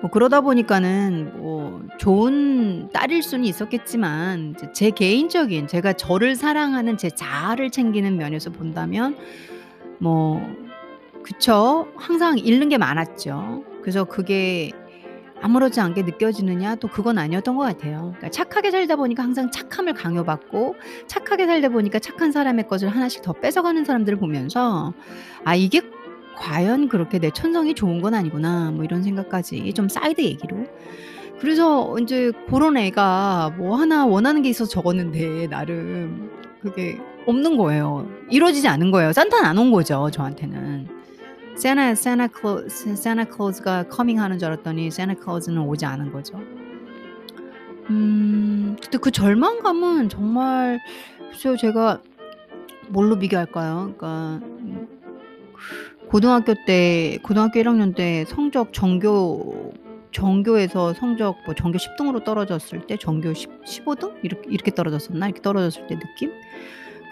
뭐 0.03 0.11
그러다 0.11 0.41
보니까는 0.41 1.39
뭐 1.39 1.81
좋은 1.99 2.91
딸일 2.93 3.23
수는 3.23 3.45
있었겠지만 3.45 4.57
제 4.75 4.91
개인적인 4.91 5.69
제가 5.69 5.93
저를 5.93 6.35
사랑하는 6.35 6.99
제 6.99 7.09
자아를 7.09 7.71
챙기는 7.71 8.17
면에서 8.17 8.51
본다면 8.51 9.17
뭐 9.99 10.43
그쵸. 11.23 11.87
항상 11.97 12.37
잃는 12.37 12.69
게 12.69 12.79
많았죠. 12.79 13.63
그래서 13.81 14.03
그게 14.03 14.73
아무렇지 15.41 15.81
않게 15.81 16.03
느껴지느냐 16.03 16.77
또 16.77 16.89
그건 16.89 17.19
아니었던 17.19 17.57
것 17.57 17.63
같아요. 17.63 18.15
그러니까 18.17 18.31
착하게 18.31 18.73
살다 18.73 18.97
보니까 18.97 19.23
항상 19.23 19.53
착함을 19.53 19.95
강요받고 19.95 20.75
착하게 21.07 21.47
살다 21.47 21.69
보니까 21.69 22.01
착한 22.01 22.33
사람의 22.33 22.67
것을 22.67 22.89
하나씩 22.89 23.23
더 23.23 23.33
뺏어가는 23.33 23.85
사람들을 23.85 24.19
보면서 24.19 24.95
'아 25.45 25.55
이게 25.55 25.81
과연 26.37 26.89
그렇게 26.89 27.19
내 27.19 27.31
천성이 27.31 27.75
좋은 27.75 28.01
건 28.01 28.15
아니구나.' 28.15 28.71
뭐 28.73 28.85
이런 28.85 29.03
생각까지 29.03 29.73
좀 29.75 29.89
사이드 29.89 30.21
얘기로. 30.21 30.67
그래서 31.41 31.97
인제 31.99 32.33
고런 32.49 32.77
애가 32.77 33.55
뭐 33.59 33.77
하나 33.77 34.07
원하는 34.07 34.43
게 34.43 34.49
있어서 34.51 34.71
적었는데 34.71 35.49
나름 35.49 36.31
그게 36.61 36.99
없는 37.27 37.57
거예요. 37.57 38.09
이루어지지 38.31 38.69
않은 38.69 38.91
거예요. 38.93 39.13
산타는 39.13 39.45
안 39.45 39.59
온 39.59 39.73
거죠 39.73 40.09
저한테는. 40.13 40.89
세나 41.57 41.95
세나 41.95 42.29
클로 42.29 42.69
세나 42.69 43.25
클로즈가 43.25 43.85
커밍하는 43.89 44.39
줄 44.39 44.47
알았더니 44.49 44.91
세나 44.91 45.15
클로즈는 45.15 45.63
오지 45.63 45.85
않은 45.85 46.13
거죠. 46.13 46.39
음 47.91 48.77
근데 48.81 48.99
그 48.99 49.11
절망감은 49.11 50.09
정말 50.09 50.81
글쎄요 51.31 51.57
제가 51.57 52.01
뭘로 52.89 53.19
비교할까요? 53.19 53.95
그러니까 53.97 54.41
음 54.61 54.89
고등학교 56.13 56.53
때 56.67 57.19
고등학교 57.23 57.59
1 57.59 57.69
학년 57.69 57.95
때 57.95 58.27
성적 58.29 58.75
전교 58.75 59.73
전교에서 60.13 60.93
성적 60.93 61.39
뭐 61.47 61.55
전교 61.55 61.79
10 61.79 61.97
등으로 61.97 62.23
떨어졌을 62.23 62.87
때 62.87 62.99
전교 62.99 63.33
10 63.33 63.63
15등 63.63 64.13
이렇게 64.23 64.51
이렇게 64.51 64.71
떨어졌었나? 64.73 65.25
이렇게 65.25 65.41
떨어졌을 65.41 65.87
때 65.87 65.99
느낌? 65.99 66.33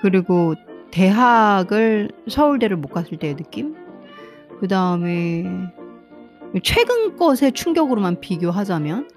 그리고 0.03 0.55
대학을 0.91 2.11
서울대를 2.29 2.77
못 2.77 2.89
갔을 2.89 3.17
때의 3.17 3.37
느낌? 3.37 3.75
그 4.61 4.69
다음에 4.69 5.47
최근 6.63 7.17
것의 7.17 7.53
충격으로만 7.55 8.21
비교하자면 8.21 9.09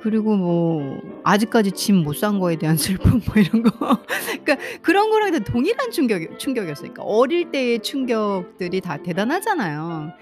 그리고 0.00 0.36
뭐 0.36 1.00
아직까지 1.24 1.72
집 1.72 1.92
못 1.94 2.14
산 2.16 2.38
거에 2.38 2.56
대한 2.56 2.76
슬픔 2.78 3.20
뭐 3.26 3.34
이런 3.36 3.62
거. 3.62 3.98
그러니까 4.44 4.56
그런 4.82 5.10
거랑 5.10 5.32
다 5.32 5.38
동일한 5.40 5.90
충격이 5.90 6.28
충격이었어요. 6.38 6.92
그러니까 6.92 7.02
어릴 7.04 7.50
때의 7.50 7.80
충격들이 7.82 8.80
다 8.80 8.96
대단하잖아요. 9.02 10.12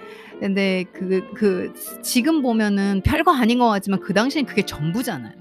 근데 0.41 0.85
그그 0.93 1.73
지금 2.03 2.43
보면은 2.43 3.01
별거 3.05 3.33
아닌 3.33 3.59
것 3.59 3.69
같지만 3.69 4.01
그 4.01 4.13
당시엔 4.15 4.47
그게 4.47 4.63
전부잖아요. 4.63 5.33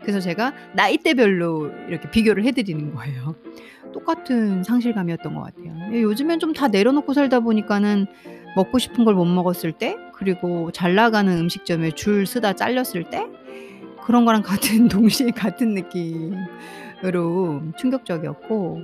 그래서 0.00 0.18
제가 0.20 0.52
나이대별로 0.74 1.70
이렇게 1.88 2.10
비교를 2.10 2.44
해 2.44 2.50
드리는 2.52 2.92
거예요. 2.92 3.36
똑같은 3.92 4.64
상실감이었던 4.64 5.34
것 5.34 5.42
같아요. 5.42 5.74
예 5.92 6.02
요즘엔 6.02 6.38
좀 6.40 6.52
다 6.54 6.68
내려놓고 6.68 7.12
살다 7.12 7.40
보니까는 7.40 8.06
먹고 8.56 8.78
싶은 8.78 9.04
걸 9.04 9.14
못 9.14 9.24
먹었을 9.26 9.72
때 9.72 9.96
그리고 10.14 10.70
잘 10.72 10.94
나가는 10.94 11.32
음식점에 11.38 11.92
줄 11.92 12.26
서다 12.26 12.54
잘렸을 12.54 13.04
때 13.10 13.26
그런 14.04 14.24
거랑 14.24 14.42
같은 14.42 14.88
동시에 14.88 15.30
같은 15.30 15.74
느낌으로 15.74 17.62
충격적이었고 17.78 18.80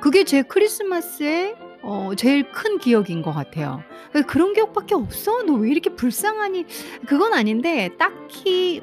그게 0.00 0.24
제 0.24 0.42
크리스마스의 0.42 1.56
어 1.82 2.12
제일 2.16 2.50
큰 2.50 2.78
기억인 2.78 3.22
것 3.22 3.32
같아요. 3.32 3.82
그 4.12 4.22
그런 4.22 4.52
기억밖에 4.54 4.94
없어? 4.94 5.42
너 5.42 5.54
왜 5.54 5.70
이렇게 5.70 5.90
불쌍하니? 5.90 6.64
그건 7.06 7.34
아닌데 7.34 7.90
딱히 7.98 8.82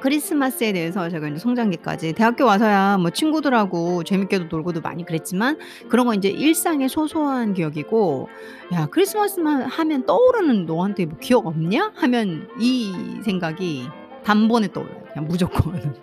크리스마스에 0.00 0.72
대해서 0.72 1.08
제가 1.08 1.28
인제 1.28 1.40
성장기까지 1.40 2.12
대학교 2.12 2.44
와서야 2.44 2.98
뭐 2.98 3.08
친구들하고 3.08 4.04
재밌게도 4.04 4.44
놀고도 4.50 4.82
많이 4.82 5.02
그랬지만 5.06 5.56
그런 5.88 6.04
건 6.04 6.16
인제 6.16 6.28
일상의 6.28 6.90
소소한 6.90 7.54
기억이고 7.54 8.28
야 8.74 8.86
크리스마스만 8.90 9.62
하면 9.62 10.04
떠오르는 10.04 10.66
너한테 10.66 11.06
뭐 11.06 11.16
기억 11.18 11.46
없냐? 11.46 11.92
하면 11.96 12.48
이 12.58 12.92
생각이 13.24 13.88
단번에 14.24 14.72
떠올라요 14.72 15.02
그냥 15.12 15.28
무조건. 15.28 15.94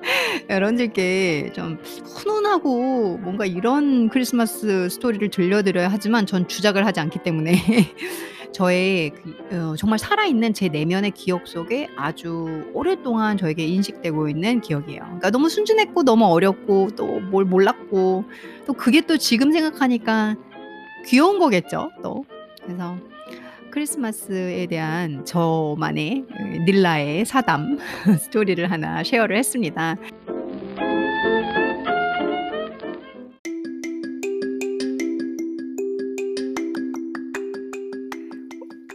여러분들께 0.48 1.52
좀 1.54 1.78
훈훈하고 2.16 3.18
뭔가 3.18 3.44
이런 3.44 4.08
크리스마스 4.08 4.88
스토리를 4.88 5.28
들려드려야 5.30 5.88
하지만 5.88 6.24
전 6.26 6.48
주작을 6.48 6.86
하지 6.86 7.00
않기 7.00 7.18
때문에 7.22 7.52
저의 8.52 9.10
그 9.10 9.38
어 9.50 9.76
정말 9.76 9.98
살아있는 9.98 10.52
제 10.54 10.68
내면의 10.68 11.10
기억 11.12 11.46
속에 11.48 11.88
아주 11.96 12.64
오랫동안 12.74 13.36
저에게 13.38 13.66
인식되고 13.66 14.28
있는 14.28 14.60
기억이에요. 14.60 15.00
그러니까 15.00 15.30
너무 15.30 15.48
순진했고 15.48 16.02
너무 16.04 16.26
어렸고 16.26 16.88
또 16.96 17.20
뭘 17.20 17.44
몰랐고 17.44 18.24
또 18.66 18.72
그게 18.74 19.00
또 19.02 19.16
지금 19.16 19.52
생각하니까 19.52 20.36
귀여운 21.06 21.38
거겠죠 21.38 21.90
또. 22.02 22.24
그래서 22.64 22.96
크리스마스에 23.70 24.66
대한 24.66 25.24
저만의 25.24 26.24
그 26.28 26.42
닐라의 26.64 27.24
사담 27.24 27.78
스토리를 28.20 28.70
하나 28.70 29.02
share를 29.04 29.36
했습니다. 29.36 29.96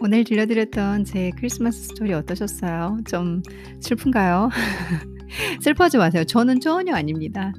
오늘 0.05 0.25
들려드렸던 0.25 1.05
제 1.05 1.31
크리스마스 1.37 1.83
스토리 1.83 2.13
어떠셨어요? 2.13 2.99
좀 3.07 3.41
슬픈가요? 3.79 4.49
슬퍼하지 5.61 5.97
마세요. 5.97 6.23
저는 6.23 6.59
전혀 6.59 6.93
아닙니다. 6.95 7.51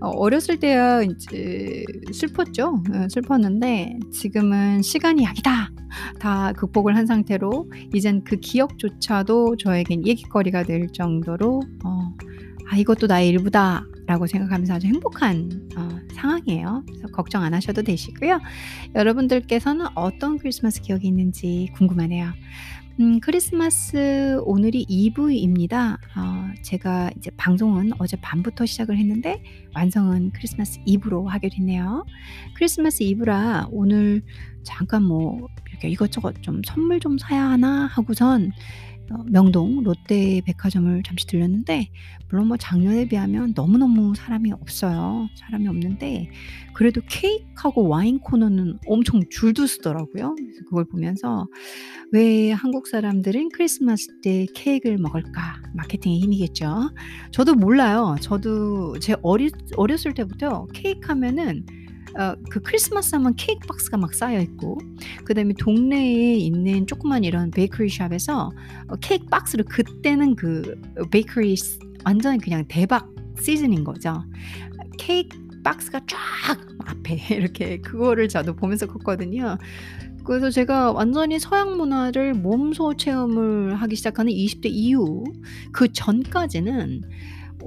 어 0.00 0.08
어렸을 0.08 0.58
때야 0.58 1.02
인제 1.02 1.84
슬펐죠. 2.12 2.82
어 2.92 3.08
슬펐는데 3.08 3.98
지금은 4.12 4.82
시간이 4.82 5.24
약이다. 5.24 5.70
다 6.18 6.52
극복을 6.52 6.96
한 6.96 7.06
상태로 7.06 7.70
이젠 7.94 8.22
그 8.24 8.36
기억조차도 8.36 9.56
저에겐 9.56 10.06
얘깃거리가 10.06 10.64
될 10.64 10.88
정도로 10.88 11.60
어 11.84 12.14
'아 12.68 12.76
이것도 12.76 13.06
나의 13.06 13.28
일부다.' 13.28 13.84
라고 14.12 14.26
생각하면서 14.26 14.74
아주 14.74 14.86
행복한 14.88 15.70
어 15.74 15.88
상황이에요. 16.12 16.84
그래서 16.86 17.06
걱정 17.08 17.42
안 17.44 17.54
하셔도 17.54 17.80
되시고요. 17.80 18.40
여러분들께서는 18.94 19.86
어떤 19.94 20.36
크리스마스 20.36 20.82
기억이 20.82 21.06
있는지 21.08 21.70
궁금하네요. 21.76 22.30
음 23.00 23.20
크리스마스 23.20 24.38
오늘이 24.44 24.84
이브입니다. 24.86 25.98
어 26.14 26.50
제가 26.60 27.10
이제 27.16 27.30
방송은 27.38 27.92
어젯밤부터 27.98 28.66
시작을 28.66 28.98
했는데 28.98 29.42
완성은 29.74 30.32
크리스마스 30.34 30.78
이브로 30.84 31.26
하게 31.26 31.48
됐네요. 31.48 32.04
크리스마스 32.54 33.02
이브라 33.04 33.68
오늘 33.70 34.20
잠깐 34.62 35.04
뭐 35.04 35.48
이렇게 35.70 35.88
'이것저것 35.88 36.34
좀 36.42 36.60
선물 36.66 37.00
좀 37.00 37.16
사야 37.16 37.48
하나?' 37.48 37.86
하고선 37.86 38.50
어 38.50 38.91
명동 39.26 39.82
롯데백화점을 39.82 41.02
잠시 41.04 41.26
들렀는데 41.26 41.90
물론 42.30 42.48
뭐 42.48 42.56
작년에 42.56 43.08
비하면 43.08 43.52
너무너무 43.54 44.14
사람이 44.14 44.52
없어요. 44.52 45.28
사람이 45.36 45.68
없는데 45.68 46.30
그래도 46.74 47.00
케이크하고 47.08 47.88
와인 47.88 48.18
코너는 48.20 48.78
엄청 48.86 49.22
줄도 49.30 49.66
서더라고요. 49.66 50.34
그래서 50.36 50.60
그걸 50.64 50.84
보면서 50.84 51.46
'왜 52.12 52.52
한국 52.52 52.86
사람들은 52.86 53.50
크리스마스 53.50 54.08
때 54.22 54.46
케이크를 54.54 54.98
먹을까?' 54.98 55.60
마케팅의 55.74 56.20
힘이겠죠. 56.20 56.90
저도 57.32 57.54
몰라요. 57.54 58.16
저도 58.20 58.98
제 58.98 59.16
어릿 59.22 59.54
어렸을 59.76 60.14
때부터 60.14 60.66
케이크 60.72 61.08
하면은 61.08 61.66
어 62.18 62.36
그 62.50 62.60
크리스마스 62.60 63.14
하면 63.14 63.34
케이크 63.36 63.66
박스가 63.66 63.96
막 63.96 64.12
쌓여 64.14 64.40
있고 64.40 64.78
그다음에 65.24 65.54
동네에 65.58 66.34
있는 66.34 66.86
조그만 66.86 67.24
이런 67.24 67.50
베이커리 67.50 67.88
숍에서 67.88 68.50
어 68.88 68.96
케이크 69.00 69.26
박스를 69.26 69.64
그때는 69.64 70.36
그어 70.36 71.06
베이커리 71.10 71.56
스 71.56 71.78
완전히 72.04 72.38
그냥 72.38 72.64
대박 72.68 73.08
시즌인 73.40 73.84
거죠. 73.84 74.22
케이크 74.98 75.36
박스가 75.64 76.00
쫙 76.06 76.18
앞에 76.86 77.16
이렇게 77.34 77.78
그거를 77.80 78.28
저도 78.28 78.54
보면서 78.54 78.86
컸거든요. 78.86 79.56
그래서 80.24 80.50
제가 80.50 80.92
완전히 80.92 81.38
서양 81.38 81.76
문화를 81.76 82.34
몸소 82.34 82.96
체험을 82.96 83.74
하기 83.76 83.96
시작하는 83.96 84.32
20대 84.32 84.66
이후 84.66 85.24
그 85.72 85.92
전까지는 85.92 87.02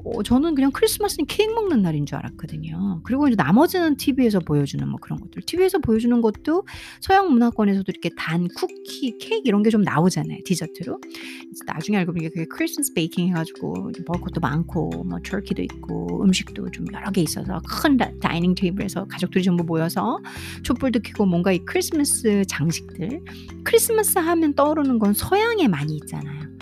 어 0.03 0.23
저는 0.23 0.55
그냥 0.55 0.71
크리스마스는 0.71 1.25
케이크 1.27 1.51
먹는 1.53 1.81
날인 1.81 2.05
줄 2.05 2.17
알았거든요. 2.17 3.01
그리고 3.03 3.27
이제 3.27 3.36
나머지는 3.36 3.95
TV에서 3.97 4.39
보여주는 4.39 4.88
뭐 4.88 4.99
그런 4.99 5.19
것들. 5.19 5.41
TV에서 5.43 5.79
보여주는 5.79 6.19
것도 6.21 6.65
서양 7.01 7.29
문화권에서도 7.31 7.86
이렇게 7.89 8.10
단 8.17 8.47
쿠키, 8.55 9.17
케이크 9.19 9.41
이런 9.45 9.62
게 9.63 9.69
좀 9.69 9.81
나오잖아요, 9.81 10.39
디저트로. 10.45 10.99
나중에 11.67 11.97
알고 11.97 12.13
보니까 12.13 12.29
그게 12.29 12.45
크리스마스 12.45 12.93
베이킹 12.93 13.27
해가지고 13.29 13.91
먹을 14.08 14.21
것도 14.21 14.39
많고 14.41 14.89
뭐 15.05 15.19
터키도 15.23 15.62
있고 15.63 16.23
음식도 16.23 16.71
좀 16.71 16.86
여러 16.93 17.12
개 17.12 17.21
있어서 17.21 17.62
큰 17.67 17.97
다, 17.97 18.10
dining 18.36 18.56
테이블에서 18.55 19.05
가족들이 19.05 19.43
전부 19.43 19.63
모여서 19.63 20.19
촛불도 20.63 20.99
켜고 21.03 21.25
뭔가 21.25 21.51
이 21.51 21.60
크리스마스 21.60 22.43
장식들 22.47 23.21
크리스마스 23.63 24.17
하면 24.19 24.53
떠오르는 24.53 24.99
건 24.99 25.13
서양에 25.13 25.67
많이 25.67 25.95
있잖아요. 25.97 26.55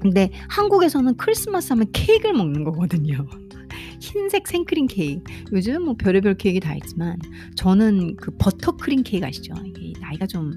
근데 0.00 0.30
한국에서는 0.48 1.16
크리스마스 1.16 1.72
하면 1.72 1.86
케이크를 1.92 2.34
먹는 2.34 2.64
거거든요. 2.64 3.26
흰색 4.00 4.46
생크림 4.48 4.86
케이크. 4.86 5.22
요즘 5.52 5.84
뭐 5.84 5.94
별의별 5.96 6.36
케이크 6.36 6.60
다 6.60 6.74
있지만 6.74 7.18
저는 7.56 8.16
그 8.16 8.30
버터 8.38 8.76
크림 8.76 9.02
케이크 9.02 9.26
아시죠? 9.26 9.54
나이가 10.00 10.26
좀, 10.26 10.52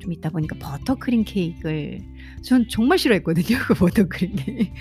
좀 0.00 0.12
있다 0.12 0.30
보니까 0.30 0.56
버터 0.58 0.94
크림 0.96 1.24
케이크를 1.24 2.00
전 2.42 2.66
정말 2.68 2.98
싫어했거든요. 2.98 3.58
그 3.66 3.74
버터 3.74 4.06
크림 4.08 4.34
케이크. 4.36 4.72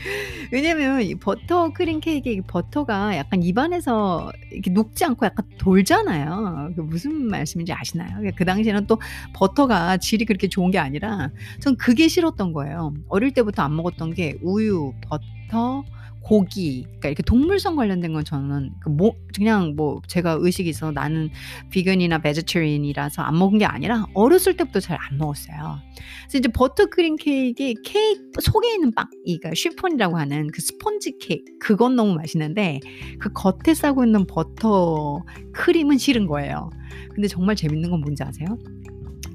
왜냐면 0.51 1.01
이 1.01 1.15
버터 1.15 1.71
크림 1.73 1.99
케이크 1.99 2.41
버터가 2.47 3.17
약간 3.17 3.43
입안에서 3.43 4.31
이렇게 4.51 4.71
녹지 4.71 5.05
않고 5.05 5.25
약간 5.25 5.45
돌잖아요. 5.57 6.73
그 6.75 6.81
무슨 6.81 7.27
말씀인지 7.27 7.73
아시나요? 7.73 8.09
그러니까 8.09 8.35
그 8.35 8.45
당시에는 8.45 8.87
또 8.87 8.99
버터가 9.33 9.97
질이 9.97 10.25
그렇게 10.25 10.47
좋은 10.47 10.71
게 10.71 10.79
아니라 10.79 11.31
전 11.59 11.75
그게 11.75 12.07
싫었던 12.07 12.53
거예요. 12.53 12.93
어릴 13.07 13.33
때부터 13.33 13.63
안 13.63 13.75
먹었던 13.75 14.13
게 14.13 14.37
우유, 14.41 14.93
버터, 15.01 15.83
고기, 16.21 16.83
그러니까 16.83 17.09
이렇게 17.09 17.23
동물성 17.23 17.75
관련된 17.75 18.13
건 18.13 18.23
저는 18.25 18.71
그 18.81 18.89
뭐 18.89 19.13
그냥 19.35 19.75
뭐 19.75 20.01
제가 20.07 20.37
의식이 20.41 20.69
있어서 20.69 20.91
나는 20.91 21.29
비건이나 21.71 22.19
vegetarian이라서 22.19 23.21
안 23.21 23.37
먹은 23.39 23.57
게 23.59 23.65
아니라 23.65 24.05
어렸을 24.13 24.57
때부터 24.57 24.79
잘 24.81 24.97
안 25.11 25.17
먹었어요. 25.17 25.79
그래서 26.23 26.37
이제 26.37 26.49
버터크림 26.49 27.15
케이크이 27.15 27.75
케이크 27.85 28.21
속에 28.41 28.73
있는 28.73 28.91
빵, 28.93 29.07
그러니까 29.25 29.51
쉬폰이라고 29.55 30.17
하는 30.17 30.47
그 30.51 30.61
스펀지 30.61 31.17
케이크 31.19 31.45
그건 31.59 31.95
너무 31.95 32.13
맛있는데 32.15 32.79
그 33.19 33.29
겉에 33.33 33.73
싸고 33.73 34.03
있는 34.03 34.25
버터 34.27 35.23
크림은 35.53 35.97
싫은 35.97 36.27
거예요. 36.27 36.69
근데 37.15 37.27
정말 37.27 37.55
재밌는 37.55 37.89
건 37.91 38.01
뭔지 38.01 38.23
아세요? 38.23 38.57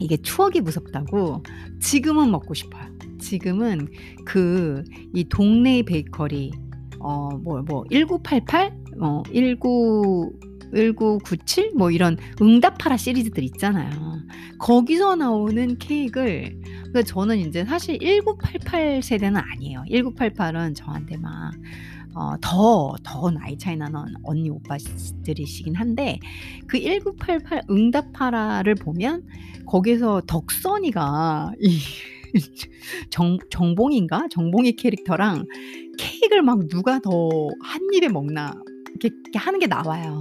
이게 0.01 0.17
추억이 0.17 0.61
무섭다고 0.61 1.43
지금은 1.81 2.31
먹고 2.31 2.55
싶어요. 2.55 2.85
지금은 3.21 3.89
그 4.25 4.83
이 5.15 5.25
동네 5.29 5.83
베이커리 5.83 6.51
어, 7.05 7.29
뭐, 7.37 7.61
뭐, 7.61 7.85
1988? 7.91 8.73
어, 8.99 9.23
19, 9.31 10.33
1997? 10.75 11.73
뭐 11.77 11.91
이런 11.91 12.17
응답하라 12.41 12.97
시리즈들 12.97 13.45
있잖아요. 13.45 13.91
거기서 14.59 15.17
나오는 15.17 15.77
케이크를, 15.77 16.59
그러니까 16.63 17.03
저는 17.03 17.41
이제 17.41 17.63
사실 17.67 17.99
1988 17.99 19.03
세대는 19.03 19.39
아니에요. 19.39 19.85
1988은 19.91 20.75
저한테 20.75 21.19
막, 21.19 21.53
어, 22.15 22.37
더, 22.41 22.97
더 23.03 23.31
나이 23.31 23.59
차이 23.59 23.77
나는 23.77 24.01
언니 24.23 24.49
오빠들이시긴 24.49 25.75
한데, 25.75 26.19
그 26.67 26.79
1988 26.79 27.65
응답하라를 27.69 28.77
보면, 28.77 29.25
거기서 29.67 30.23
덕선이가, 30.27 31.53
이, 31.61 31.79
정, 33.11 33.39
정봉인가? 33.51 34.29
정봉이 34.31 34.77
캐릭터랑 34.77 35.47
케이크를 35.99 36.43
막 36.43 36.67
누가 36.69 36.99
더 37.01 37.49
한 37.63 37.81
입에 37.95 38.09
먹나 38.09 38.55
이렇게, 38.91 39.09
이렇게 39.25 39.39
하는 39.39 39.59
게 39.61 39.67
나와요. 39.67 40.21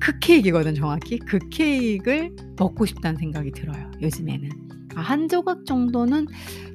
그 0.00 0.18
케이크거든 0.20 0.74
정확히 0.74 1.18
그 1.18 1.38
케이크를 1.50 2.30
먹고 2.58 2.86
싶다는 2.86 3.18
생각이 3.18 3.50
들어요 3.52 3.90
요즘에는 4.00 4.48
아, 4.94 5.00
한 5.00 5.28
조각 5.28 5.66
정도는 5.66 6.26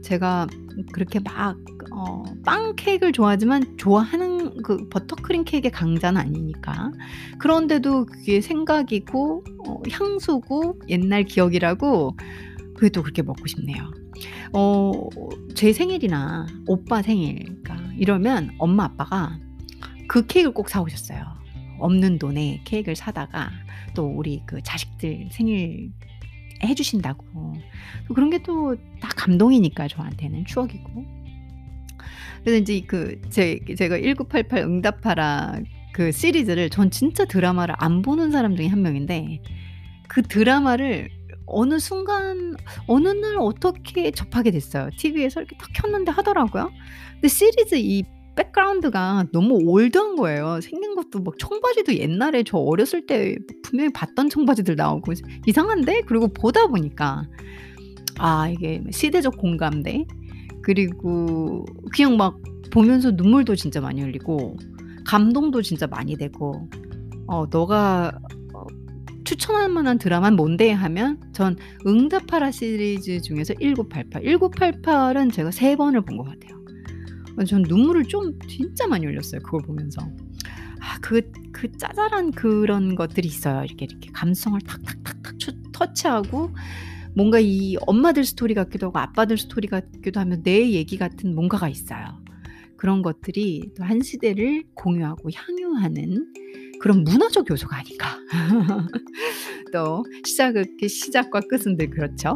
제가 0.01 0.47
그렇게 0.91 1.19
막 1.19 1.57
어, 1.91 2.23
빵 2.45 2.75
케이크를 2.75 3.13
좋아하지만 3.13 3.77
좋아하는 3.77 4.61
그 4.63 4.89
버터크림 4.89 5.45
케이크의 5.45 5.71
강자는 5.71 6.19
아니니까 6.19 6.91
그런데도 7.39 8.05
그게 8.07 8.41
생각이고 8.41 9.43
어, 9.67 9.81
향수고 9.89 10.79
옛날 10.89 11.23
기억이라고 11.23 12.17
그게 12.75 12.89
또 12.89 13.01
그렇게 13.03 13.21
먹고 13.21 13.45
싶네요. 13.47 13.91
어, 14.53 14.91
제 15.55 15.73
생일이나 15.73 16.47
오빠 16.67 17.01
생일, 17.01 17.39
그러니까 17.63 17.77
이러면 17.97 18.51
엄마 18.57 18.85
아빠가 18.85 19.39
그 20.07 20.25
케이크를 20.25 20.53
꼭 20.53 20.69
사오셨어요. 20.69 21.23
없는 21.79 22.19
돈에 22.19 22.61
케이크를 22.65 22.95
사다가 22.95 23.49
또 23.95 24.05
우리 24.07 24.43
그 24.45 24.61
자식들 24.63 25.29
생일 25.31 25.91
해주신다고. 26.63 27.53
그런 28.13 28.29
게 28.29 28.39
또 28.39 28.75
다 28.99 29.09
감동이니까 29.17 29.87
저한테는 29.89 30.45
추억이고. 30.45 31.05
그래서 32.41 32.57
이제 32.57 32.81
그 32.87 33.21
제, 33.29 33.59
제가 33.77 33.97
1988 33.99 34.59
응답하라 34.63 35.59
그 35.93 36.11
시리즈를 36.11 36.69
전 36.69 36.89
진짜 36.89 37.25
드라마를 37.25 37.75
안 37.77 38.01
보는 38.01 38.31
사람 38.31 38.55
중에 38.55 38.67
한 38.67 38.81
명인데 38.81 39.41
그 40.07 40.21
드라마를 40.21 41.09
어느 41.45 41.79
순간 41.79 42.55
어느 42.87 43.07
날 43.09 43.37
어떻게 43.37 44.11
접하게 44.11 44.51
됐어요. 44.51 44.89
TV에서 44.97 45.41
이렇게 45.41 45.57
딱 45.57 45.69
켰는데 45.73 46.11
하더라고요. 46.11 46.71
근데 47.13 47.27
시리즈 47.27 47.75
이 47.75 48.03
백그라운드가 48.35 49.27
너무 49.31 49.59
올드한 49.63 50.15
거예요. 50.15 50.59
생긴 50.61 50.95
것도 50.95 51.19
막 51.19 51.35
청바지도 51.37 51.95
옛날에 51.95 52.43
저 52.43 52.57
어렸을 52.57 53.05
때 53.05 53.35
분명히 53.63 53.91
봤던 53.93 54.29
청바지들 54.29 54.75
나오고 54.75 55.13
이상한데? 55.45 56.01
그리고 56.07 56.27
보다 56.27 56.67
보니까 56.67 57.27
아 58.17 58.49
이게 58.49 58.83
시대적 58.91 59.37
공감대 59.37 60.05
그리고 60.61 61.65
그냥 61.95 62.17
막 62.17 62.37
보면서 62.71 63.11
눈물도 63.11 63.55
진짜 63.55 63.81
많이 63.81 64.01
흘리고 64.01 64.57
감동도 65.05 65.61
진짜 65.61 65.85
많이 65.85 66.15
되고 66.15 66.67
어 67.27 67.45
너가 67.51 68.11
추천할 69.23 69.69
만한 69.69 69.97
드라마는 69.97 70.35
뭔데 70.35 70.71
하면 70.71 71.19
전 71.33 71.57
응답하라 71.85 72.51
시리즈 72.51 73.21
중에서 73.21 73.53
1988. 73.55 74.23
1988은 74.23 75.33
제가 75.33 75.51
세 75.51 75.75
번을 75.75 76.01
본 76.01 76.17
것 76.17 76.23
같아요. 76.25 76.53
전 77.47 77.63
눈물을 77.63 78.03
좀 78.05 78.37
진짜 78.47 78.87
많이 78.87 79.05
흘렸어요. 79.05 79.41
그걸 79.41 79.61
보면서. 79.61 80.01
아, 80.81 80.97
그, 81.01 81.21
그 81.51 81.71
짜잘한 81.77 82.31
그런 82.31 82.95
것들이 82.95 83.27
있어요. 83.27 83.63
이렇게, 83.63 83.85
이렇게 83.85 84.11
감성을 84.11 84.59
탁탁탁탁 84.61 85.37
터치하고 85.71 86.51
뭔가 87.15 87.39
이 87.39 87.75
엄마들 87.87 88.23
스토리 88.25 88.53
같기도 88.53 88.87
하고 88.87 88.99
아빠들 88.99 89.37
스토리 89.37 89.67
같기도 89.67 90.19
하면 90.19 90.43
내 90.43 90.71
얘기 90.71 90.97
같은 90.97 91.33
뭔가가 91.35 91.69
있어요. 91.69 92.21
그런 92.77 93.01
것들이 93.01 93.71
또 93.77 93.83
한 93.83 94.01
시대를 94.01 94.63
공유하고 94.75 95.29
향유하는 95.33 96.33
그런 96.83 97.05
문화적 97.05 97.49
요소가 97.49 97.77
아닌가. 97.77 98.19
또 99.71 100.03
시작 100.25 100.53
시작과 100.85 101.39
끝은 101.49 101.77
늘 101.77 101.89
그렇죠. 101.89 102.35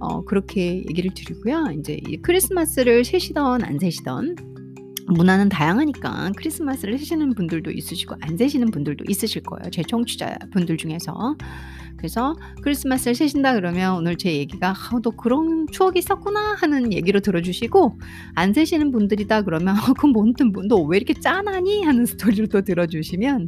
어, 0.00 0.22
그렇게 0.26 0.84
얘기를 0.86 1.10
드리고요. 1.14 1.68
이제 1.78 1.98
크리스마스를 2.20 3.06
세시던 3.06 3.64
안 3.64 3.78
세시던 3.78 4.55
문화는 5.08 5.48
다양하니까 5.48 6.32
크리스마스를 6.36 6.98
세시는 6.98 7.34
분들도 7.34 7.70
있으시고 7.70 8.16
안 8.20 8.36
세시는 8.36 8.70
분들도 8.70 9.04
있으실 9.08 9.42
거예요. 9.42 9.70
제 9.70 9.82
청취자 9.82 10.36
분들 10.52 10.76
중에서. 10.76 11.36
그래서 11.96 12.36
크리스마스를 12.62 13.14
세신다 13.14 13.54
그러면 13.54 13.96
오늘 13.96 14.16
제 14.16 14.34
얘기가 14.34 14.70
아, 14.70 15.00
너 15.02 15.10
그런 15.10 15.66
추억이 15.72 15.98
있었구나 15.98 16.54
하는 16.54 16.92
얘기로 16.92 17.20
들어주시고 17.20 17.98
안 18.34 18.52
세시는 18.52 18.90
분들이다 18.92 19.42
그러면 19.42 19.76
어, 19.78 19.92
그럼 19.96 20.12
뭔든 20.12 20.52
너왜 20.68 20.98
이렇게 20.98 21.14
짠하니 21.14 21.84
하는 21.84 22.04
스토리로 22.04 22.48
또 22.48 22.60
들어주시면 22.60 23.46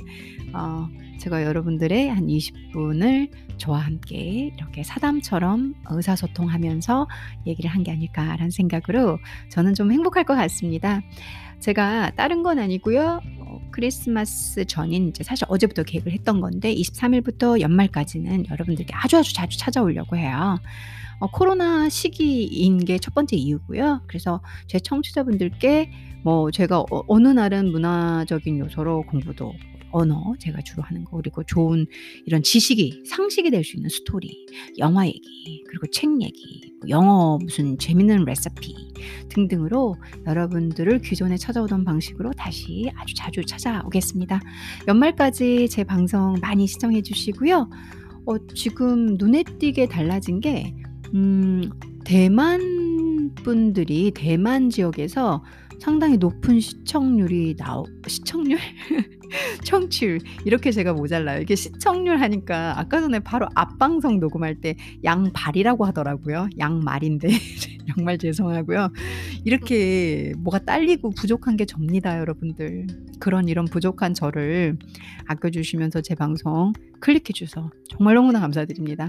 어, 0.54 0.88
제가 1.18 1.42
여러분들의 1.42 2.08
한 2.08 2.26
20분을 2.26 3.28
저와 3.58 3.80
함께 3.80 4.52
이렇게 4.56 4.82
사담처럼 4.84 5.74
의사소통하면서 5.90 7.08
얘기를 7.46 7.68
한 7.68 7.82
게 7.82 7.90
아닐까라는 7.92 8.50
생각으로 8.50 9.18
저는 9.50 9.74
좀 9.74 9.92
행복할 9.92 10.24
것 10.24 10.34
같습니다. 10.34 11.00
제가 11.60 12.12
다른 12.16 12.42
건 12.42 12.58
아니고요. 12.58 13.20
어, 13.40 13.60
크리스마스 13.70 14.64
전인 14.64 15.08
이제 15.08 15.24
사실 15.24 15.44
어제부터 15.48 15.82
계획을 15.82 16.12
했던 16.12 16.40
건데 16.40 16.74
23일부터 16.74 17.60
연말까지는 17.60 18.46
여러분들께 18.50 18.94
아주 18.94 19.16
아주 19.18 19.34
자주 19.34 19.58
찾아오려고 19.58 20.16
해요. 20.16 20.58
어, 21.20 21.26
코로나 21.30 21.88
시기인 21.88 22.84
게 22.84 22.98
첫 22.98 23.14
번째 23.14 23.36
이유고요. 23.36 24.02
그래서 24.06 24.40
제 24.66 24.78
청취자분들께 24.78 25.90
뭐 26.22 26.50
제가 26.50 26.80
어, 26.80 27.02
어느 27.08 27.28
날은 27.28 27.70
문화적인 27.72 28.58
요소로 28.58 29.02
공부도 29.02 29.52
언어 29.92 30.34
제가 30.38 30.60
주로 30.62 30.82
하는 30.82 31.04
거 31.04 31.16
그리고 31.16 31.42
좋은 31.44 31.86
이런 32.26 32.42
지식이 32.42 33.04
상식이 33.06 33.50
될 33.50 33.64
수 33.64 33.76
있는 33.76 33.90
스토리, 33.90 34.46
영화 34.78 35.06
얘기 35.06 35.62
그리고 35.68 35.86
책 35.88 36.22
얘기, 36.22 36.72
뭐 36.80 36.88
영어 36.88 37.38
무슨 37.42 37.76
재밌는 37.78 38.24
레시피 38.24 38.74
등등으로 39.28 39.96
여러분들을 40.26 41.00
기존에 41.00 41.36
찾아오던 41.36 41.84
방식으로 41.84 42.32
다시 42.32 42.90
아주 42.96 43.14
자주 43.14 43.44
찾아오겠습니다. 43.44 44.40
연말까지 44.86 45.68
제 45.68 45.84
방송 45.84 46.34
많이 46.40 46.66
시청해 46.66 47.02
주시고요. 47.02 47.68
어, 48.26 48.46
지금 48.54 49.16
눈에 49.16 49.42
띄게 49.42 49.86
달라진 49.86 50.40
게 50.40 50.74
음, 51.14 51.70
대만 52.04 53.34
분들이 53.44 54.10
대만 54.14 54.70
지역에서 54.70 55.44
상당히 55.80 56.16
높은 56.16 56.60
시청률이 56.60 57.56
나오 57.56 57.84
시청률? 58.06 58.58
청취율 59.64 60.20
이렇게 60.44 60.70
제가 60.70 60.92
모자라요. 60.92 61.40
이게 61.40 61.54
시청률 61.54 62.20
하니까 62.20 62.78
아까 62.78 63.00
전에 63.00 63.20
바로 63.20 63.46
앞방송 63.54 64.20
녹음할 64.20 64.56
때 64.60 64.76
양발이라고 65.04 65.84
하더라고요. 65.86 66.48
양말인데 66.58 67.28
정말 67.94 68.18
죄송하고요. 68.18 68.92
이렇게 69.44 70.32
뭐가 70.38 70.60
딸리고 70.60 71.10
부족한 71.10 71.56
게 71.56 71.64
접니다, 71.64 72.18
여러분들. 72.18 72.86
그런 73.18 73.48
이런 73.48 73.64
부족한 73.64 74.14
저를 74.14 74.78
아껴주시면서 75.26 76.02
제 76.02 76.14
방송 76.14 76.72
클릭해 77.00 77.32
주셔서 77.34 77.70
정말 77.88 78.14
너무나 78.14 78.40
감사드립니다. 78.40 79.08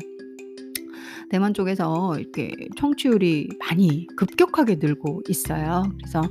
대만 1.30 1.54
쪽에서 1.54 2.18
이렇게 2.18 2.52
청취율이 2.76 3.50
많이 3.60 4.08
급격하게 4.18 4.76
늘고 4.76 5.22
있어요. 5.30 5.84
그래서 6.00 6.22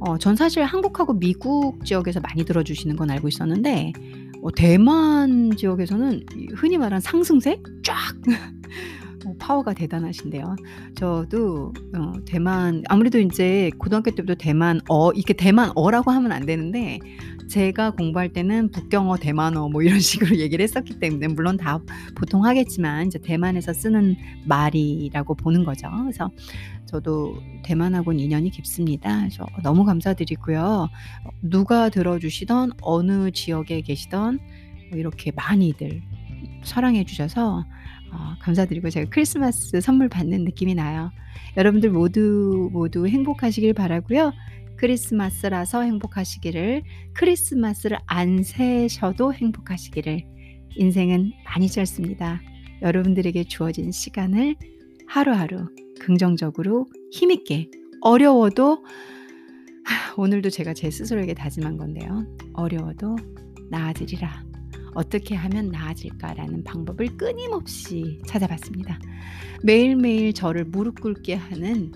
어, 0.00 0.18
전 0.18 0.36
사실 0.36 0.64
한국하고 0.64 1.18
미국 1.18 1.84
지역에서 1.84 2.20
많이 2.20 2.44
들어주시는 2.44 2.96
건 2.96 3.10
알고 3.10 3.28
있었는데 3.28 3.92
어, 4.42 4.50
대만 4.52 5.56
지역에서는 5.56 6.24
흔히 6.54 6.76
말하는 6.76 7.00
상승세? 7.00 7.60
쫙! 7.82 7.94
어, 7.94 8.22
파워가 9.38 9.74
대단하신데요. 9.74 10.56
저도 10.94 11.72
어, 11.96 12.12
대만 12.26 12.82
아무래도 12.88 13.18
이제 13.18 13.70
고등학교 13.78 14.10
때부터 14.10 14.34
대만 14.34 14.80
어 14.88 15.12
이렇게 15.12 15.32
대만 15.32 15.70
어라고 15.74 16.10
하면 16.10 16.32
안 16.32 16.46
되는데 16.46 16.98
제가 17.48 17.90
공부할 17.92 18.32
때는 18.32 18.70
북경어, 18.70 19.16
대만어 19.18 19.68
뭐 19.68 19.82
이런 19.82 19.98
식으로 20.00 20.36
얘기를 20.36 20.62
했었기 20.62 20.98
때문에 20.98 21.28
물론 21.28 21.56
다 21.56 21.80
보통 22.14 22.44
하겠지만 22.44 23.06
이제 23.06 23.18
대만에서 23.18 23.72
쓰는 23.72 24.16
말이라고 24.46 25.34
보는 25.34 25.64
거죠. 25.64 25.88
그래서 26.02 26.30
저도 26.86 27.38
대만하고는 27.64 28.20
인연이 28.20 28.50
깊습니다. 28.50 29.20
그래서 29.20 29.46
너무 29.62 29.84
감사드리고요. 29.84 30.88
누가 31.42 31.88
들어주시던 31.88 32.72
어느 32.82 33.30
지역에 33.30 33.80
계시던 33.80 34.38
뭐 34.90 34.98
이렇게 34.98 35.32
많이들 35.32 36.02
사랑해 36.62 37.04
주셔서 37.04 37.64
어, 38.14 38.36
감사드리고 38.40 38.90
제가 38.90 39.10
크리스마스 39.10 39.80
선물 39.80 40.08
받는 40.08 40.44
느낌이 40.44 40.74
나요. 40.74 41.10
여러분들 41.56 41.90
모두 41.90 42.70
모두 42.72 43.06
행복하시길 43.06 43.74
바라고요. 43.74 44.32
크리스마스라서 44.76 45.82
행복하시기를, 45.82 46.82
크리스마스를 47.14 47.98
안 48.06 48.42
세셔도 48.42 49.32
행복하시기를. 49.32 50.24
인생은 50.76 51.32
많이 51.44 51.68
짧습니다. 51.68 52.40
여러분들에게 52.82 53.44
주어진 53.44 53.92
시간을 53.92 54.56
하루하루 55.06 55.68
긍정적으로 56.00 56.86
힘있게 57.12 57.70
어려워도 58.00 58.84
하, 59.84 60.14
오늘도 60.16 60.50
제가 60.50 60.74
제 60.74 60.90
스스로에게 60.90 61.34
다짐한 61.34 61.76
건데요. 61.76 62.26
어려워도 62.54 63.16
나아지리라. 63.70 64.43
어떻게 64.94 65.34
하면 65.34 65.68
나아질까라는 65.68 66.64
방법을 66.64 67.16
끊임없이 67.16 68.20
찾아봤습니다. 68.26 68.98
매일매일 69.62 70.32
저를 70.32 70.64
무릎 70.64 71.00
꿇게 71.00 71.34
하는 71.34 71.92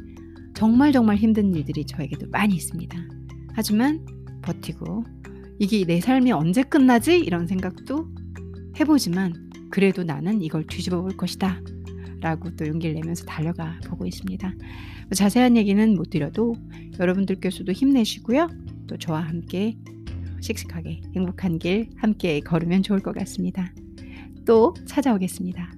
정말 0.54 0.92
정말 0.92 1.16
힘든 1.16 1.54
일들이 1.54 1.84
저에게도 1.84 2.28
많이 2.30 2.56
있습니다. 2.56 2.98
하지만 3.54 4.04
버티고 4.42 5.04
이게 5.58 5.84
내 5.84 6.00
삶이 6.00 6.32
언제 6.32 6.62
끝나지? 6.62 7.18
이런 7.18 7.46
생각도 7.46 8.08
해보지만 8.78 9.50
그래도 9.70 10.04
나는 10.04 10.42
이걸 10.42 10.64
뒤집어 10.64 11.02
볼 11.02 11.16
것이다. 11.16 11.60
라고 12.20 12.50
또 12.56 12.66
용기를 12.66 12.94
내면서 12.94 13.24
달려가 13.24 13.78
보고 13.86 14.04
있습니다. 14.04 14.48
뭐 14.48 15.10
자세한 15.14 15.56
얘기는 15.56 15.94
못 15.94 16.10
드려도 16.10 16.56
여러분들께서도 16.98 17.70
힘내시고요. 17.72 18.48
또 18.88 18.96
저와 18.96 19.20
함께 19.20 19.76
씩씩하게 20.40 21.02
행복한 21.14 21.58
길 21.58 21.90
함께 21.96 22.40
걸으면 22.40 22.82
좋을 22.82 23.00
것 23.00 23.14
같습니다. 23.14 23.72
또 24.46 24.74
찾아오겠습니다. 24.86 25.77